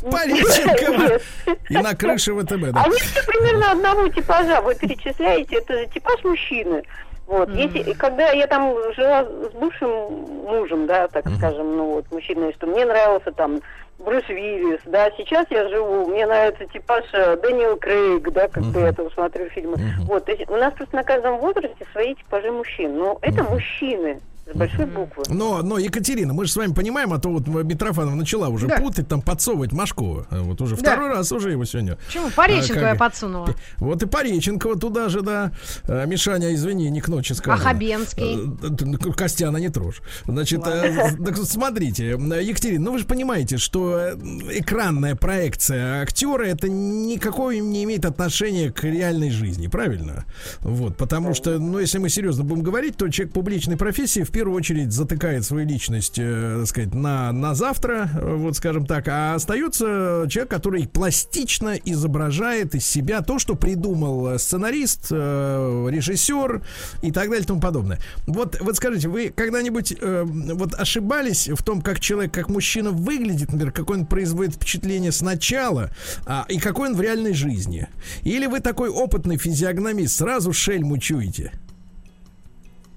Пореченкова 0.03 1.21
и 1.69 1.77
на 1.77 1.95
крыше 1.95 2.35
ВТБ, 2.35 2.73
да. 2.73 2.83
Они 2.85 2.99
все 2.99 3.23
примерно 3.25 3.73
одного 3.73 4.09
типажа. 4.09 4.61
Вы 4.61 4.75
перечисляете, 4.75 5.57
это 5.57 5.79
же 5.79 5.87
типаж 5.87 6.23
мужчины. 6.25 6.83
Вот, 7.27 7.49
если, 7.51 7.93
когда 7.95 8.31
я 8.33 8.47
там 8.47 8.75
жила 8.95 9.25
с 9.25 9.55
бывшим 9.55 9.89
мужем, 9.89 10.87
да, 10.87 11.09
так 11.09 11.25
скажем, 11.39 11.77
ну 11.77 11.93
вот, 11.93 12.05
мужчиной, 12.11 12.53
что 12.55 12.67
мне 12.67 12.85
нравился 12.85 13.33
там 13.33 13.61
Брюс 13.99 14.29
Уиллис, 14.29 14.81
да, 14.85 15.11
сейчас 15.17 15.47
я 15.51 15.69
живу, 15.69 16.09
мне 16.09 16.27
нравится 16.27 16.67
типаж 16.67 17.05
э, 17.13 17.37
Дэниел 17.37 17.77
Крейг, 17.77 18.31
да, 18.33 18.49
как 18.49 18.65
бы 18.65 18.81
я 18.81 18.93
там 18.93 19.11
смотрю 19.13 19.49
фильмы. 19.51 19.77
Вот, 20.01 20.25
то 20.25 20.33
есть 20.33 20.51
у 20.51 20.57
нас 20.57 20.75
просто 20.75 20.97
на 20.97 21.05
каждом 21.05 21.39
возрасте 21.39 21.87
свои 21.93 22.15
типажи 22.17 22.51
мужчин. 22.51 22.99
Но 22.99 23.19
это 23.23 23.45
мужчины 23.45 24.21
с 24.53 24.57
большой 24.57 24.87
буквы. 24.87 25.23
Но, 25.29 25.63
но, 25.63 25.79
Екатерина, 25.79 26.33
мы 26.33 26.47
же 26.47 26.53
с 26.53 26.57
вами 26.57 26.73
понимаем, 26.73 27.13
а 27.13 27.19
то 27.19 27.29
вот 27.31 27.47
Митрофанова 27.47 28.15
начала 28.15 28.49
уже 28.49 28.67
Да. 28.67 28.79
путать, 28.79 29.09
там 29.09 29.23
подсовывать 29.23 29.73
Машкова. 29.73 30.27
А 30.31 30.43
Вот 30.43 30.61
уже 30.61 30.77
Да. 30.77 30.81
второй 30.83 31.09
раз 31.11 31.31
уже 31.33 31.53
его 31.53 31.65
сегодня. 31.65 31.97
Почему? 32.07 32.29
Пореченкова 32.31 32.87
А, 32.87 32.89
я 32.91 32.95
подсунула. 32.97 33.55
Вот 33.79 34.03
и 34.03 34.07
Пореченкова 34.07 34.79
туда 34.79 35.09
же, 35.09 35.23
да. 35.23 35.53
А, 35.85 36.05
Мишаня, 36.07 36.53
извини, 36.55 36.91
не 36.91 37.01
к 37.01 37.09
ночи 37.09 37.33
сказано. 37.35 37.63
А 37.63 37.65
Хабенский? 37.73 38.39
Д- 38.69 39.13
Костяна 39.13 39.59
не 39.59 39.69
трожь. 39.69 40.03
Значит, 40.27 40.67
э, 40.67 41.11
так 41.25 41.37
смотрите, 41.39 42.17
э, 42.19 42.43
Екатерина, 42.43 42.87
ну 42.87 42.93
вы 42.93 42.99
же 42.99 43.05
понимаете, 43.07 43.59
что 43.59 43.97
э, 43.99 44.15
экранная 44.51 45.15
проекция 45.15 46.03
актера 46.03 46.43
это 46.45 46.69
никакого 46.69 47.51
не 47.53 47.85
имеет 47.85 48.05
отношения 48.05 48.71
к 48.73 48.83
реальной 48.85 49.31
жизни, 49.31 49.69
правильно? 49.69 50.25
Вот, 50.61 50.97
потому 50.97 51.33
что, 51.35 51.59
ну, 51.59 51.79
если 51.79 51.99
мы 51.99 52.09
серьезно 52.09 52.43
будем 52.45 52.63
говорить, 52.63 52.97
то 52.97 53.09
человек 53.09 53.33
публичной 53.35 53.77
профессии 53.77 54.23
в 54.23 54.32
первую 54.33 54.57
очередь 54.57 54.93
затыкает 54.93 55.45
свою 55.45 55.67
личность, 55.67 56.19
э, 56.19 56.57
так 56.59 56.67
сказать, 56.67 56.95
на, 56.95 57.33
на 57.33 57.55
завтра, 57.55 58.11
э, 58.15 58.35
вот 58.35 58.57
скажем 58.57 58.87
так, 58.87 59.09
а 59.09 59.35
остается 59.35 60.27
человек, 60.29 60.51
который 60.51 60.89
пластично 60.89 61.77
изображает 61.85 62.75
из 62.75 62.87
себя 62.87 63.23
то, 63.23 63.39
что 63.39 63.55
придумал 63.55 64.29
э, 64.29 64.39
сценарист, 64.39 65.09
э, 65.11 65.89
режиссер 65.91 66.63
и 67.03 67.13
так 67.13 67.29
далее 67.29 67.45
и 67.45 67.47
тому 67.47 67.61
подобное. 67.61 67.99
Вот, 68.27 68.59
вот 68.61 68.77
скажите, 68.77 69.09
вы 69.09 69.33
когда-нибудь 69.35 69.95
э, 70.01 70.25
вот 70.25 70.75
ошибались 70.75 71.49
в 71.49 71.63
том, 71.63 71.83
как 71.83 72.01
человек, 72.01 72.33
как 72.33 72.49
мужчина 72.49 72.91
выглядит, 72.91 73.53
например, 73.53 73.73
какой 73.73 73.99
он 73.99 74.07
производит 74.07 74.55
впечатление 74.55 75.13
сначала, 75.13 75.91
а, 76.27 76.47
и 76.49 76.59
какой 76.59 76.91
он 76.91 76.97
в 76.97 77.01
реальной 77.01 77.35
жизни? 77.35 77.87
Или 78.23 78.47
вы 78.47 78.61
такой 78.61 78.89
опытный 78.89 79.37
физиогномист, 79.37 80.17
сразу 80.17 80.53
шельму 80.53 80.99
чуете? 80.99 81.53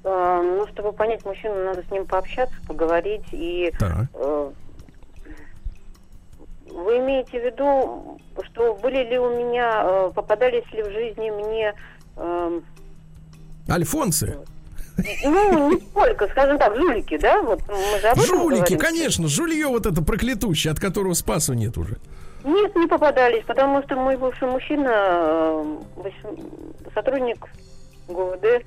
Э, 0.06 0.42
ну, 0.44 0.68
чтобы 0.68 0.94
понять 0.94 1.26
мужчину, 1.26 1.56
надо 1.66 1.84
с 1.88 1.92
ним 1.92 2.06
пообщаться, 2.06 2.56
поговорить. 2.68 3.26
И 3.32 3.74
Так. 3.80 4.06
э, 4.14 4.52
вы 6.72 6.98
имеете 7.00 7.40
в 7.40 7.44
виду, 7.46 8.20
что 8.44 8.76
были 8.76 9.04
ли 9.04 9.18
у 9.18 9.30
меня, 9.38 9.82
э, 9.84 10.12
попадались 10.14 10.70
ли 10.72 10.84
в 10.84 10.92
жизни 10.92 11.30
мне, 11.32 11.74
эм, 12.18 12.64
Альфонсы. 13.70 14.38
ну, 15.24 15.72
не 15.72 15.78
только, 15.94 16.28
скажем 16.28 16.58
так, 16.60 16.76
жулики, 16.76 17.18
да? 17.18 17.42
Вот 17.42 17.62
мы 17.68 18.00
же 18.00 18.08
об 18.08 18.18
этом 18.20 18.26
Жулики, 18.26 18.60
говорим. 18.74 18.80
конечно, 18.80 19.28
жулье 19.28 19.68
вот 19.68 19.86
это 19.86 20.02
проклятущее, 20.04 20.72
от 20.72 20.80
которого 20.80 21.14
спасу 21.14 21.54
нет 21.54 21.78
уже. 21.78 21.98
Нет, 22.44 22.76
не 22.76 22.88
попадались, 22.88 23.44
потому 23.46 23.82
что 23.84 23.96
мой 23.96 24.18
бывший 24.18 24.48
мужчина, 24.48 25.66
сотрудник 26.94 27.44
ГУВД, 28.08 28.64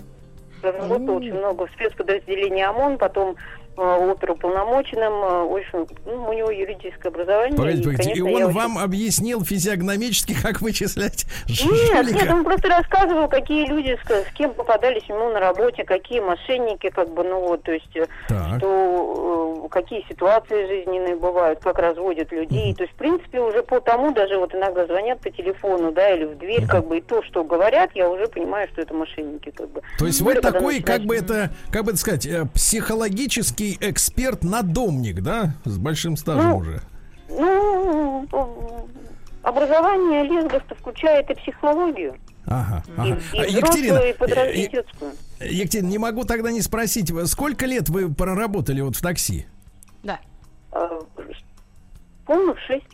проработал 0.60 1.16
очень 1.16 1.34
много 1.34 1.66
в 1.66 1.70
спецподразделении 1.72 2.62
ОМОН, 2.62 2.98
потом 2.98 3.36
оперуполномоченным, 3.78 5.12
э, 5.12 5.42
очень, 5.44 5.86
ну, 6.06 6.28
у 6.28 6.32
него 6.32 6.50
юридическое 6.50 7.10
образование. 7.12 7.56
Погодите, 7.56 7.80
и, 7.82 7.84
погодите, 7.84 8.10
и 8.10 8.14
конечно, 8.22 8.34
он 8.34 8.38
я 8.40 8.46
очень- 8.46 8.56
вам 8.58 8.78
объяснил 8.78 9.44
физиогномически, 9.44 10.34
как 10.40 10.60
вычислять 10.60 11.26
Нет, 11.48 11.58
жулика? 11.58 12.12
нет, 12.14 12.30
он 12.30 12.44
просто 12.44 12.68
рассказывал, 12.68 13.28
какие 13.28 13.66
люди 13.66 13.98
с, 14.04 14.10
с 14.10 14.32
кем 14.34 14.52
попадались 14.54 15.04
ему 15.04 15.30
на 15.30 15.40
работе, 15.40 15.84
какие 15.84 16.20
мошенники, 16.20 16.90
как 16.90 17.08
бы, 17.12 17.24
ну 17.24 17.40
вот, 17.40 17.62
то 17.62 17.72
есть, 17.72 17.94
э, 17.96 18.06
Так. 18.28 18.58
что 18.58 19.64
э, 19.66 19.68
какие 19.70 20.04
ситуации 20.08 20.66
жизненные 20.66 21.16
бывают, 21.16 21.60
как 21.60 21.78
разводят 21.78 22.32
людей. 22.32 22.74
То 22.74 22.84
есть, 22.84 22.94
в 22.94 22.96
принципе, 22.98 23.40
уже 23.40 23.62
по 23.62 23.80
тому, 23.80 24.12
даже 24.12 24.38
вот 24.38 24.54
иногда 24.54 24.86
звонят 24.86 25.20
по 25.20 25.30
телефону, 25.30 25.92
да, 25.92 26.10
или 26.10 26.24
в 26.24 26.38
дверь, 26.38 26.66
как 26.66 26.86
бы, 26.86 26.98
и 26.98 27.00
то, 27.00 27.22
что 27.22 27.44
говорят, 27.44 27.90
я 27.94 28.08
уже 28.08 28.26
понимаю, 28.26 28.68
что 28.72 28.80
это 28.82 28.94
мошенники, 28.94 29.50
как 29.50 29.68
бы. 29.70 29.82
То 29.98 30.06
есть 30.06 30.20
вы 30.20 30.34
когда 30.34 30.52
такой, 30.52 30.80
как 30.82 31.02
бы 31.02 31.16
это, 31.16 31.50
как 31.70 31.84
бы 31.84 31.90
это 31.92 32.00
сказать, 32.00 32.26
э, 32.26 32.44
психологический 33.74 33.90
эксперт-надомник, 33.90 35.20
да? 35.22 35.54
С 35.64 35.78
большим 35.78 36.16
стажем 36.16 36.50
Ну, 36.50 36.56
уже. 36.56 36.82
Ну, 37.28 38.26
э, 38.32 38.86
образование 39.42 40.22
лесбоста 40.24 40.74
включает 40.74 41.28
и 41.30 41.34
психологию, 41.34 42.16
Ага, 42.46 42.82
и, 42.86 42.92
ага. 43.00 43.18
и 43.34 43.38
А, 43.38 43.44
и, 44.06 44.12
подра- 44.12 44.46
э, 44.46 44.54
и 44.54 44.64
э, 44.66 44.70
детскую. 44.70 45.12
Екатерина, 45.40 45.88
не 45.88 45.98
могу 45.98 46.24
тогда 46.24 46.50
не 46.50 46.62
спросить, 46.62 47.10
вы- 47.10 47.26
сколько 47.26 47.66
лет 47.66 47.88
вы 47.88 48.12
проработали 48.12 48.80
вот 48.80 48.96
в 48.96 49.02
такси? 49.02 49.46
Да. 50.02 50.18
Э, 50.72 51.00
Полных 52.26 52.58
шесть. 52.60 52.84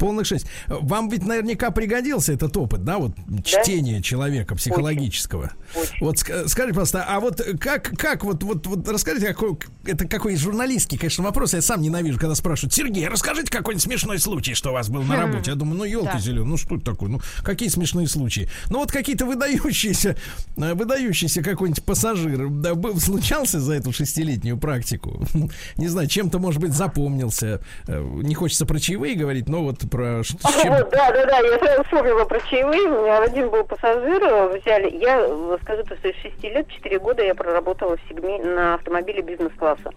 Полных 0.00 0.26
шесть. 0.26 0.46
Вам 0.66 1.10
ведь 1.10 1.26
наверняка 1.26 1.70
пригодился 1.70 2.32
этот 2.32 2.56
опыт, 2.56 2.84
да, 2.84 2.96
вот 2.98 3.12
чтение 3.44 4.00
человека 4.02 4.56
психологического. 4.56 5.50
Очень. 5.76 5.96
Вот 6.00 6.16
ска- 6.16 6.48
скажите, 6.48 6.70
пожалуйста, 6.74 7.04
а 7.06 7.20
вот 7.20 7.40
как, 7.60 7.92
как 7.98 8.24
вот, 8.24 8.42
вот, 8.42 8.66
вот 8.66 8.88
расскажите, 8.88 9.26
какой, 9.28 9.58
это 9.84 10.08
какой 10.08 10.36
журналистский, 10.36 10.96
конечно, 10.96 11.22
вопрос, 11.22 11.52
я 11.52 11.60
сам 11.60 11.82
ненавижу, 11.82 12.18
когда 12.18 12.34
спрашивают, 12.34 12.72
Сергей, 12.72 13.06
расскажите 13.08 13.50
какой-нибудь 13.50 13.82
смешной 13.84 14.18
случай, 14.18 14.54
что 14.54 14.70
у 14.70 14.72
вас 14.72 14.88
был 14.88 15.02
на 15.02 15.16
работе. 15.16 15.50
Я 15.50 15.54
думаю, 15.56 15.76
ну, 15.76 15.84
елки 15.84 16.08
Да. 16.14 16.18
зеленые, 16.18 16.46
ну, 16.46 16.56
что 16.56 16.76
это 16.76 16.84
такое, 16.86 17.10
ну, 17.10 17.20
какие 17.42 17.68
смешные 17.68 18.08
случаи. 18.08 18.48
Ну, 18.70 18.78
вот 18.78 18.90
какие-то 18.90 19.26
выдающиеся, 19.26 20.16
э, 20.56 20.74
выдающийся 20.74 21.42
какой-нибудь 21.42 21.84
пассажир 21.84 22.48
да, 22.48 22.74
был, 22.74 22.98
случался 22.98 23.60
за 23.60 23.74
эту 23.74 23.92
шестилетнюю 23.92 24.56
практику? 24.56 25.26
Не 25.76 25.88
знаю, 25.88 26.08
чем-то, 26.08 26.38
может 26.38 26.60
быть, 26.60 26.72
запомнился. 26.72 27.60
Э, 27.86 28.00
Не 28.22 28.34
хочется 28.34 28.64
про 28.64 28.80
чаевые 28.80 29.14
говорить, 29.14 29.46
но 29.48 29.62
вот 29.62 29.89
про... 29.90 30.22
ш- 30.22 30.36
с 30.38 30.62
чем- 30.62 30.72
Вот, 30.74 30.90
да, 30.90 31.10
да, 31.12 31.26
да, 31.26 31.38
я 31.40 31.58
сразу 31.58 31.84
вспомнила 31.84 32.24
про 32.24 32.40
чаевые. 32.40 32.88
У 32.88 33.02
меня 33.02 33.18
один 33.22 33.50
был 33.50 33.64
пассажир, 33.64 34.22
э, 34.22 34.58
взяли. 34.58 34.90
Я 34.96 35.18
э, 35.20 35.58
скажу, 35.62 35.82
то, 35.84 35.96
что 35.96 36.08
из 36.08 36.16
6 36.16 36.42
лет, 36.44 36.68
4 36.68 36.98
года 36.98 37.22
я 37.24 37.34
проработала 37.34 37.96
в 37.96 38.00
сегме- 38.10 38.42
на 38.44 38.74
автомобиле 38.74 39.22
бизнес-класса. 39.22 39.90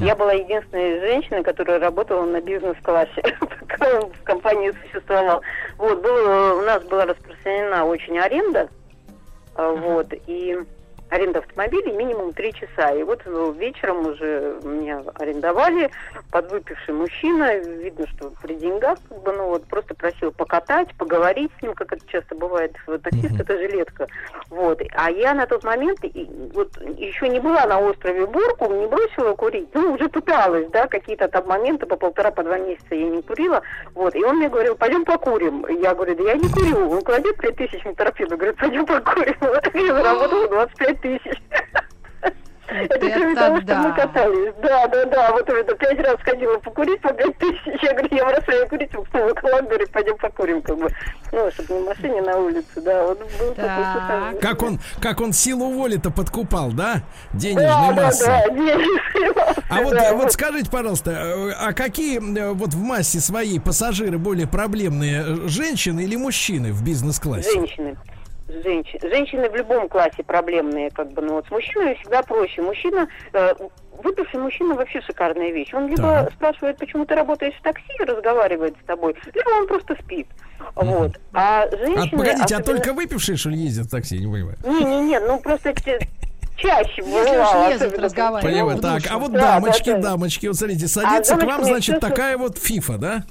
Я 0.00 0.14
была 0.14 0.32
единственной 0.32 1.00
женщиной, 1.00 1.42
которая 1.42 1.80
работала 1.80 2.24
на 2.24 2.40
бизнес-классе, 2.40 3.22
пока 3.40 3.98
он 4.00 4.10
в 4.12 4.22
компании 4.22 4.72
существовал. 4.84 5.42
Вот, 5.78 6.00
было, 6.00 6.54
у 6.54 6.62
нас 6.62 6.82
была 6.84 7.06
распространена 7.06 7.84
очень 7.84 8.16
аренда, 8.18 8.68
а, 9.56 9.72
вот, 9.72 10.06
и 10.28 10.56
аренда 11.14 11.38
автомобилей 11.38 11.92
минимум 11.92 12.32
три 12.32 12.52
часа. 12.52 12.90
И 12.90 13.02
вот 13.02 13.22
э, 13.24 13.52
вечером 13.56 14.06
уже 14.06 14.58
меня 14.64 15.02
арендовали, 15.14 15.90
подвыпивший 16.30 16.94
мужчина, 16.94 17.56
видно, 17.58 18.06
что 18.08 18.32
при 18.42 18.54
деньгах, 18.54 18.98
как 19.08 19.22
бы, 19.22 19.32
ну 19.32 19.48
вот, 19.48 19.64
просто 19.66 19.94
просил 19.94 20.32
покатать, 20.32 20.88
поговорить 20.98 21.52
с 21.58 21.62
ним, 21.62 21.74
как 21.74 21.92
это 21.92 22.04
часто 22.08 22.34
бывает, 22.34 22.74
таксист 23.02 23.40
это 23.40 23.56
жилетка. 23.56 24.08
Вот. 24.50 24.82
А 24.94 25.10
я 25.10 25.34
на 25.34 25.46
тот 25.46 25.62
момент 25.64 26.00
и, 26.02 26.28
вот 26.52 26.76
еще 26.98 27.28
не 27.28 27.38
была 27.38 27.64
на 27.66 27.78
острове 27.78 28.26
Бурку, 28.26 28.72
не 28.72 28.86
бросила 28.86 29.34
курить, 29.34 29.68
ну, 29.74 29.92
уже 29.92 30.08
пыталась, 30.08 30.68
да, 30.70 30.86
какие-то 30.88 31.28
там 31.28 31.46
моменты 31.46 31.86
по 31.86 31.96
полтора, 31.96 32.30
по 32.30 32.42
два 32.42 32.58
месяца 32.58 32.94
я 32.94 33.08
не 33.08 33.22
курила, 33.22 33.62
вот, 33.94 34.14
и 34.16 34.24
он 34.24 34.38
мне 34.38 34.48
говорил, 34.48 34.74
пойдем 34.74 35.04
покурим. 35.04 35.64
Я 35.80 35.94
говорю, 35.94 36.16
да 36.16 36.24
я 36.24 36.34
не 36.34 36.48
курю, 36.48 36.90
он 36.90 37.02
кладет 37.02 37.36
5 37.36 37.56
тысяч 37.56 37.84
на 37.84 37.94
торпеду, 37.94 38.36
говорит, 38.36 38.56
пойдем 38.56 38.84
покурим. 38.86 39.36
Я 39.74 39.94
заработала 39.94 40.48
25 40.48 41.03
тысяч. 41.04 41.38
Это 42.66 42.98
кроме 42.98 43.34
того, 43.34 43.56
что 43.58 43.66
да. 43.66 43.82
мы 43.82 43.94
катались. 43.94 44.54
Да, 44.62 44.88
да, 44.88 45.04
да. 45.04 45.32
Вот 45.32 45.48
это 45.48 45.74
пять 45.76 46.00
раз 46.00 46.16
ходила 46.22 46.58
покурить 46.58 47.00
по 47.02 47.12
пять 47.12 47.36
тысяч. 47.38 47.82
Я 47.82 47.92
говорю, 47.92 48.08
я 48.16 48.24
бросаю 48.24 48.68
курить, 48.68 48.90
в 48.92 49.04
говорит, 49.12 49.90
пойдем 49.92 50.16
покурим, 50.16 50.62
как 50.62 50.78
бы. 50.78 50.88
Ну, 51.30 51.50
чтобы 51.52 51.82
в 51.82 51.86
машине 51.86 52.22
на 52.22 52.36
улице, 52.38 52.80
да. 52.80 53.06
Вот 53.06 53.20
был 53.38 53.54
такой. 53.54 54.40
Как 54.40 54.62
он, 54.62 54.80
как 55.00 55.20
он 55.20 55.32
силу 55.32 55.70
воли-то 55.70 56.10
подкупал, 56.10 56.72
да? 56.72 56.94
Да, 56.94 57.02
Денежной 57.38 57.94
да, 57.94 58.10
да, 58.10 58.48
денежные 58.48 59.32
массы, 59.32 59.62
А 59.68 59.82
вот, 59.82 59.94
да, 59.94 60.14
вот 60.14 60.32
скажите, 60.32 60.70
пожалуйста, 60.70 61.10
э, 61.10 61.50
а 61.58 61.72
какие 61.72 62.18
э, 62.18 62.52
вот 62.52 62.74
в 62.74 62.82
массе 62.82 63.20
своей 63.20 63.60
пассажиры 63.60 64.18
более 64.18 64.48
проблемные, 64.48 65.22
э, 65.22 65.48
женщины 65.48 66.04
или 66.04 66.16
мужчины 66.16 66.72
в 66.72 66.84
бизнес-классе? 66.84 67.50
Женщины. 67.52 67.96
Женщины. 68.62 69.00
Женщины 69.10 69.48
в 69.48 69.54
любом 69.56 69.88
классе 69.88 70.22
проблемные, 70.22 70.90
как 70.90 71.12
бы, 71.12 71.22
ну 71.22 71.34
вот 71.34 71.46
с 71.46 71.50
мужчинами 71.50 71.94
всегда 71.94 72.22
проще. 72.22 72.62
Мужчина, 72.62 73.08
э, 73.32 73.54
выпивший 74.02 74.40
мужчина 74.40 74.74
вообще 74.74 75.00
шикарная 75.00 75.50
вещь. 75.50 75.72
Он 75.74 75.88
либо 75.88 76.02
Так. 76.02 76.32
спрашивает, 76.32 76.76
почему 76.78 77.04
ты 77.06 77.14
работаешь 77.14 77.54
в 77.58 77.62
такси, 77.62 77.84
и 78.00 78.04
разговаривает 78.04 78.74
с 78.82 78.86
тобой, 78.86 79.14
либо 79.34 79.48
он 79.48 79.66
просто 79.66 79.96
спит. 80.02 80.28
Вот. 80.76 81.12
А 81.32 81.62
А, 81.64 81.70
женщины... 81.76 82.10
погодите, 82.10 82.42
а 82.42 82.44
особенно- 82.58 82.62
только 82.64 82.92
выпившие, 82.92 83.36
что 83.36 83.50
ли, 83.50 83.58
ездят 83.58 83.86
в 83.86 83.90
такси, 83.90 84.18
не 84.18 84.30
понимаю. 84.32 84.56
Не-не-не, 84.64 85.20
ну 85.20 85.38
просто 85.40 85.74
чаще 86.56 87.02
бывало, 87.02 87.72
разговаривать. 87.98 88.42
Понимаю, 88.54 88.78
так, 88.78 89.02
а 89.10 89.18
вот 89.18 89.32
Да, 89.32 89.40
дамочки, 89.60 89.90
да, 89.90 89.96
да. 89.96 90.02
дамочки, 90.10 90.46
вот 90.46 90.56
смотрите, 90.56 90.86
садится 90.86 91.36
к 91.36 91.42
вам, 91.42 91.64
значит, 91.64 92.00
такая 92.00 92.38
вот 92.38 92.58
фифа, 92.58 92.98
да? 92.98 93.24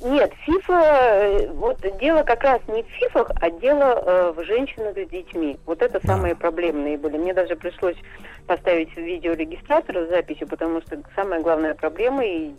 Нет, 0.00 0.32
ФИФА, 0.44 0.72
э, 0.72 1.48
вот 1.54 1.78
дело 1.98 2.22
как 2.22 2.44
раз 2.44 2.60
не 2.68 2.84
в 2.84 2.86
ФИФах, 2.86 3.32
а 3.40 3.50
дело 3.50 3.82
э, 3.82 4.32
в 4.32 4.44
женщинах 4.44 4.96
с 4.96 5.08
детьми. 5.08 5.58
Вот 5.66 5.82
это 5.82 6.04
самые 6.06 6.36
проблемные 6.36 6.96
были. 6.96 7.18
Мне 7.18 7.34
даже 7.34 7.56
пришлось 7.56 7.96
поставить 8.46 8.96
видеорегистратор 8.96 10.06
с 10.06 10.08
записью, 10.08 10.46
потому 10.46 10.80
что 10.82 11.02
самая 11.16 11.40
главная 11.40 11.74
проблема 11.74 12.24
и 12.24 12.52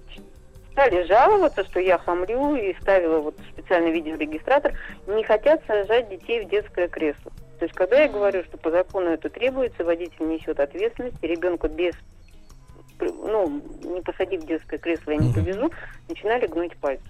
стали 0.73 1.04
жаловаться, 1.04 1.63
что 1.63 1.80
я 1.80 1.97
хамлю 1.97 2.56
и 2.56 2.75
ставила 2.82 3.19
вот 3.19 3.36
специальный 3.54 3.91
видеорегистратор, 3.91 4.73
не 5.08 5.23
хотят 5.23 5.62
сажать 5.65 6.10
детей 6.10 6.45
в 6.45 6.49
детское 6.49 6.89
кресло. 6.89 7.32
То 7.60 7.65
есть, 7.65 7.75
когда 7.75 8.02
я 8.02 8.10
говорю, 8.10 8.43
что 8.43 8.58
по 8.58 8.69
закону 8.69 9.12
это 9.12 9.30
требуется, 9.30 9.86
водитель 9.86 10.28
несет 10.28 10.60
ответственность, 10.60 11.21
ребенка 11.21 11.69
без 11.69 11.93
ну, 12.99 13.62
не 13.82 14.02
посадив 14.02 14.45
детское 14.45 14.78
кресло, 14.78 15.12
я 15.12 15.17
не 15.17 15.34
повезу, 15.34 15.71
начинали 16.10 16.47
гнуть 16.47 16.75
пальцы. 16.78 17.04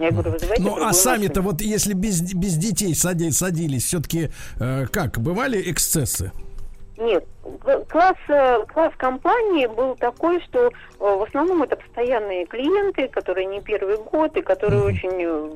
Я 0.00 0.10
говорю, 0.10 0.32
вызывайте 0.32 0.62
Ну, 0.62 0.84
а 0.84 0.92
сами-то 0.92 1.42
вот 1.42 1.60
если 1.60 1.92
без, 1.92 2.20
без 2.34 2.56
детей 2.56 2.94
сади- 2.94 3.30
садились, 3.30 3.84
все-таки 3.84 4.30
как, 4.58 5.18
бывали 5.18 5.70
эксцессы? 5.70 6.32
Нет, 6.96 7.24
класс, 7.88 8.16
э, 8.28 8.64
класс 8.72 8.92
компании 8.96 9.66
был 9.66 9.96
такой, 9.96 10.40
что 10.42 10.68
э, 10.68 10.70
в 10.98 11.22
основном 11.24 11.64
это 11.64 11.74
постоянные 11.74 12.46
клиенты, 12.46 13.08
которые 13.08 13.46
не 13.46 13.60
первый 13.60 13.96
год 13.96 14.36
и 14.36 14.42
которые 14.42 14.82
очень 14.82 15.20
э, 15.20 15.50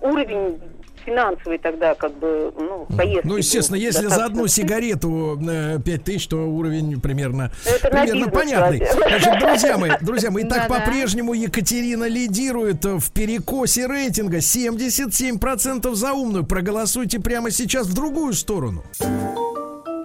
уровень 0.00 0.60
финансовый 1.04 1.58
тогда 1.58 1.94
как 1.94 2.12
бы, 2.18 2.52
ну, 2.56 2.86
поездки 2.96 3.26
Ну, 3.26 3.36
естественно, 3.36 3.76
был 3.76 3.84
если 3.84 4.06
за 4.06 4.24
одну 4.24 4.46
сигарету 4.46 5.38
э, 5.48 5.78
5 5.84 6.04
тысяч, 6.04 6.26
то 6.28 6.36
уровень 6.38 7.00
примерно, 7.00 7.50
Это 7.64 7.88
примерно 7.88 8.26
бизнес 8.26 8.34
понятный. 8.34 8.86
Значит, 8.92 9.38
друзья 9.40 9.78
мои, 9.78 9.90
друзья 10.00 10.30
мои, 10.30 10.44
так 10.44 10.68
по-прежнему 10.68 11.34
Екатерина 11.34 12.06
лидирует 12.08 12.84
в 12.84 13.10
перекосе 13.12 13.86
рейтинга 13.86 14.38
77% 14.38 15.94
за 15.94 16.12
умную. 16.12 16.44
Проголосуйте 16.44 17.20
прямо 17.20 17.50
сейчас 17.50 17.86
в 17.86 17.94
другую 17.94 18.32
сторону. 18.32 18.84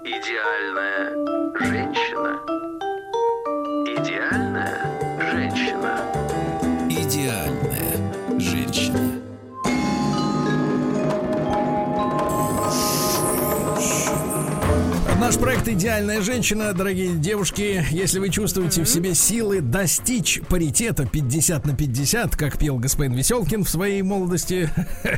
Идеальная 0.03 0.86
наш 15.27 15.37
проект 15.37 15.67
«Идеальная 15.67 16.21
женщина». 16.21 16.71
Дорогие 16.71 17.13
девушки, 17.13 17.85
если 17.91 18.19
вы 18.19 18.29
чувствуете 18.29 18.83
в 18.83 18.87
себе 18.87 19.13
силы 19.13 19.59
достичь 19.59 20.39
паритета 20.47 21.05
50 21.05 21.65
на 21.65 21.75
50, 21.75 22.37
как 22.37 22.57
пел 22.57 22.77
господин 22.77 23.13
Веселкин 23.13 23.65
в 23.65 23.69
своей 23.69 24.01
молодости, 24.03 24.69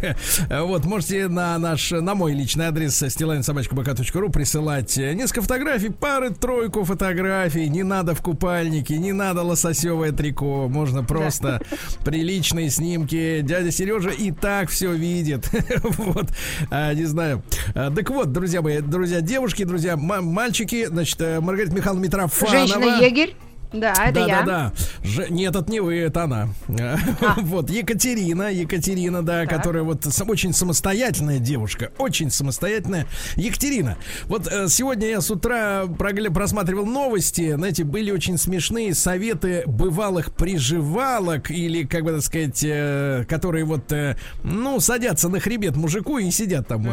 вот, 0.50 0.86
можете 0.86 1.28
на 1.28 1.56
наш, 1.60 1.92
на 1.92 2.16
мой 2.16 2.34
личный 2.34 2.66
адрес 2.66 3.04
stilainsobachkabk.ru 3.04 4.32
присылать 4.32 4.98
несколько 4.98 5.44
фотографий, 5.44 5.90
пары-тройку 5.90 6.86
фотографий. 6.86 7.70
Не 7.70 7.84
надо 7.84 8.16
в 8.16 8.24
купальнике, 8.24 8.98
не 8.98 9.14
надо 9.14 9.44
лососевое 9.44 10.12
трико. 10.12 10.68
Можно 10.70 11.04
просто 11.04 11.62
приличные 12.04 12.72
снимки. 12.72 13.42
Дядя 13.44 13.70
Сережа 13.70 14.10
и 14.10 14.32
так 14.32 14.72
все 14.72 14.92
видит. 14.92 15.48
Вот, 16.00 16.30
А, 16.72 16.94
не 16.94 17.06
знаю. 17.06 17.44
А, 17.76 17.92
Так 17.92 18.10
вот, 18.10 18.32
друзья 18.32 18.64
мои, 18.64 18.80
друзья, 18.80 19.22
девушки, 19.22 19.64
друзья, 19.64 19.99
мальчики, 20.00 20.86
значит, 20.86 21.20
э, 21.22 21.40
Маргарита 21.40 21.76
Михайловна 21.76 22.04
Митрофанова. 22.04 22.68
Женщина-егерь. 22.68 23.36
Да, 23.72 23.94
это 23.94 24.14
да, 24.14 24.26
я. 24.26 24.42
да, 24.42 24.46
да. 24.46 24.74
Ж- 25.04 25.30
Нет, 25.30 25.56
это 25.56 25.72
не 25.72 25.80
вы, 25.80 25.98
это 26.00 26.24
она. 26.24 26.50
Вот, 27.38 27.70
Екатерина, 27.70 28.52
Екатерина, 28.52 29.24
да, 29.24 29.46
Так. 29.46 29.58
которая 29.58 29.84
вот 29.84 30.06
очень 30.28 30.54
самостоятельная 30.54 31.40
девушка, 31.40 31.92
очень 31.98 32.30
самостоятельная. 32.32 33.08
Екатерина, 33.36 33.98
вот 34.26 34.48
э, 34.52 34.68
сегодня 34.68 35.08
я 35.08 35.22
с 35.22 35.32
утра 35.32 35.84
прогля- 35.86 36.32
просматривал 36.34 36.86
новости, 36.86 37.54
знаете, 37.56 37.84
были 37.84 38.12
очень 38.12 38.38
смешные 38.38 38.94
советы 38.94 39.64
бывалых 39.66 40.34
приживалок 40.34 41.52
или, 41.52 41.84
как 41.84 42.04
бы 42.04 42.12
так 42.12 42.22
сказать, 42.22 42.64
э, 42.64 43.26
которые 43.28 43.66
вот, 43.66 43.92
э, 43.92 44.18
ну, 44.44 44.80
садятся 44.80 45.30
на 45.30 45.40
хребет 45.40 45.76
мужику 45.76 46.18
и 46.18 46.30
сидят 46.32 46.68
там 46.68 46.86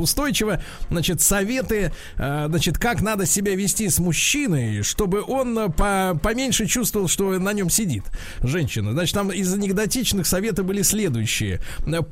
устойчиво. 0.00 0.62
Значит, 0.90 1.20
советы, 1.20 1.92
значит, 2.16 2.78
как 2.78 3.02
надо 3.02 3.26
себя 3.26 3.54
вести 3.54 3.88
с 3.88 3.98
мужчиной, 3.98 4.82
чтобы 4.82 5.22
он 5.26 5.72
по- 5.72 6.18
поменьше 6.22 6.66
чувствовал, 6.66 7.07
что 7.08 7.38
на 7.38 7.52
нем 7.52 7.70
сидит 7.70 8.04
женщина. 8.42 8.92
Значит, 8.92 9.14
там 9.14 9.32
из 9.32 9.52
анекдотичных 9.52 10.26
советов 10.26 10.66
были 10.66 10.82
следующие. 10.82 11.60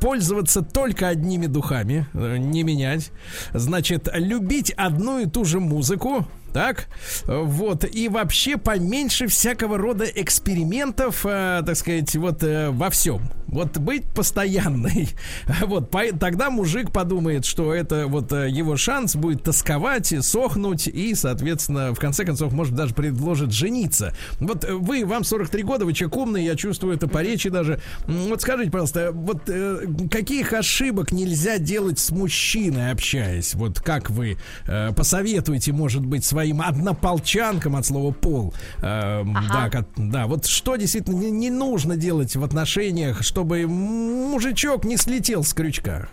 Пользоваться 0.00 0.62
только 0.62 1.08
одними 1.08 1.46
духами, 1.46 2.06
э, 2.14 2.36
не 2.38 2.62
менять. 2.62 3.10
Значит, 3.52 4.08
любить 4.14 4.70
одну 4.72 5.20
и 5.20 5.26
ту 5.26 5.44
же 5.44 5.60
музыку, 5.60 6.26
так, 6.52 6.88
вот, 7.26 7.84
и 7.84 8.08
вообще 8.08 8.56
поменьше 8.56 9.26
всякого 9.26 9.76
рода 9.76 10.06
экспериментов, 10.06 11.26
э, 11.26 11.62
так 11.66 11.76
сказать, 11.76 12.16
вот 12.16 12.42
э, 12.42 12.70
во 12.70 12.88
всем. 12.88 13.20
Вот 13.48 13.78
быть 13.78 14.04
постоянной. 14.14 15.08
Вот, 15.66 15.90
по- 15.90 16.12
тогда 16.18 16.50
мужик 16.50 16.92
подумает, 16.92 17.44
что 17.44 17.72
это 17.74 18.06
вот 18.06 18.32
э, 18.32 18.48
его 18.50 18.76
шанс 18.76 19.16
будет 19.16 19.42
тосковать, 19.42 20.12
и 20.12 20.20
сохнуть, 20.20 20.86
и, 20.86 21.14
соответственно, 21.14 21.94
в 21.94 21.98
конце 21.98 22.24
концов, 22.24 22.52
может, 22.52 22.74
даже 22.74 22.94
предложит 22.94 23.52
жениться. 23.52 24.14
Вот 24.40 24.64
э, 24.64 24.74
вы, 24.74 25.04
вам 25.04 25.24
43 25.24 25.62
года, 25.62 25.84
вы 25.84 25.92
человек 25.92 26.16
умный, 26.16 26.44
я 26.44 26.56
чувствую 26.56 26.94
это 26.96 27.08
по 27.08 27.22
речи 27.22 27.48
даже. 27.48 27.80
Вот 28.06 28.42
скажите, 28.42 28.70
пожалуйста, 28.70 29.10
вот 29.12 29.48
э, 29.48 29.86
каких 30.10 30.52
ошибок 30.52 31.12
нельзя 31.12 31.58
делать 31.58 31.98
с 31.98 32.10
мужчиной, 32.10 32.90
общаясь? 32.92 33.54
Вот 33.54 33.80
как 33.80 34.10
вы 34.10 34.36
э, 34.66 34.92
посоветуете, 34.94 35.72
может 35.72 36.04
быть, 36.04 36.24
своим 36.24 36.60
однополчанкам 36.62 37.76
от 37.76 37.86
слова 37.86 38.12
пол? 38.12 38.54
э, 38.78 39.24
да, 39.52 39.70
ко- 39.70 39.86
да, 39.96 40.26
вот 40.26 40.46
что 40.46 40.76
действительно 40.76 41.16
не, 41.16 41.30
не 41.30 41.50
нужно 41.50 41.96
делать 41.96 42.34
в 42.36 42.44
отношениях, 42.44 43.22
чтобы 43.36 43.66
мужичок 43.66 44.86
не 44.86 44.96
слетел 44.96 45.44
с 45.44 45.52
крючка? 45.52 46.08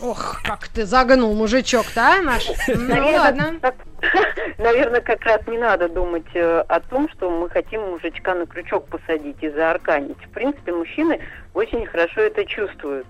Ох, 0.00 0.40
как 0.44 0.68
ты 0.68 0.86
загнул 0.86 1.34
мужичок-то, 1.34 2.00
а, 2.00 2.22
наш? 2.22 2.48
Ну, 2.68 3.10
ладно. 3.10 3.58
так- 3.60 3.74
наверное, 4.58 5.00
как 5.00 5.20
раз 5.24 5.44
не 5.48 5.58
надо 5.58 5.88
думать 5.88 6.28
э, 6.32 6.60
о 6.68 6.78
том, 6.78 7.08
что 7.08 7.28
мы 7.28 7.50
хотим 7.50 7.80
мужичка 7.90 8.36
на 8.36 8.46
крючок 8.46 8.86
посадить 8.86 9.38
и 9.40 9.50
заарканить. 9.50 10.24
В 10.24 10.28
принципе, 10.30 10.72
мужчины 10.72 11.20
очень 11.54 11.84
хорошо 11.86 12.20
это 12.20 12.44
чувствуют. 12.44 13.08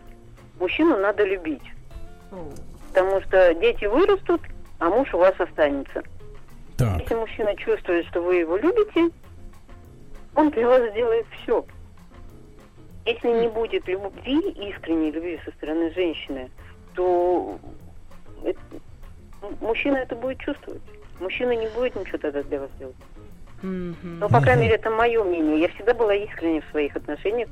Мужчину 0.58 0.96
надо 0.96 1.24
любить. 1.24 1.70
Потому 2.88 3.20
что 3.20 3.52
дети 3.52 3.84
вырастут, 3.84 4.40
а 4.78 4.88
муж 4.88 5.12
у 5.12 5.18
вас 5.18 5.34
останется. 5.38 6.02
Так. 6.78 6.98
Если 7.02 7.14
мужчина 7.14 7.54
чувствует, 7.56 8.06
что 8.06 8.22
вы 8.22 8.36
его 8.36 8.56
любите, 8.56 9.10
он 10.34 10.48
для 10.48 10.66
вас 10.66 10.80
сделает 10.92 11.26
все. 11.42 11.62
Если 13.10 13.28
не 13.28 13.48
будет 13.48 13.88
любви, 13.88 14.38
искренней 14.70 15.10
любви 15.10 15.40
со 15.44 15.50
стороны 15.50 15.92
женщины, 15.94 16.48
то 16.94 17.58
это- 18.44 18.60
мужчина 19.60 19.96
это 19.96 20.14
будет 20.14 20.38
чувствовать. 20.38 20.82
Мужчина 21.18 21.56
не 21.56 21.66
будет 21.68 21.96
ничего 21.96 22.18
тогда 22.18 22.42
для 22.42 22.60
вас 22.60 22.70
делать. 22.78 22.94
Мгм. 23.62 24.20
Ну, 24.20 24.28
по 24.28 24.40
крайней 24.40 24.62
мере, 24.62 24.76
это 24.76 24.90
мое 24.90 25.24
мнение. 25.24 25.60
Я 25.60 25.68
всегда 25.68 25.92
была 25.92 26.14
искренне 26.14 26.60
в 26.60 26.70
своих 26.70 26.96
отношениях, 26.96 27.48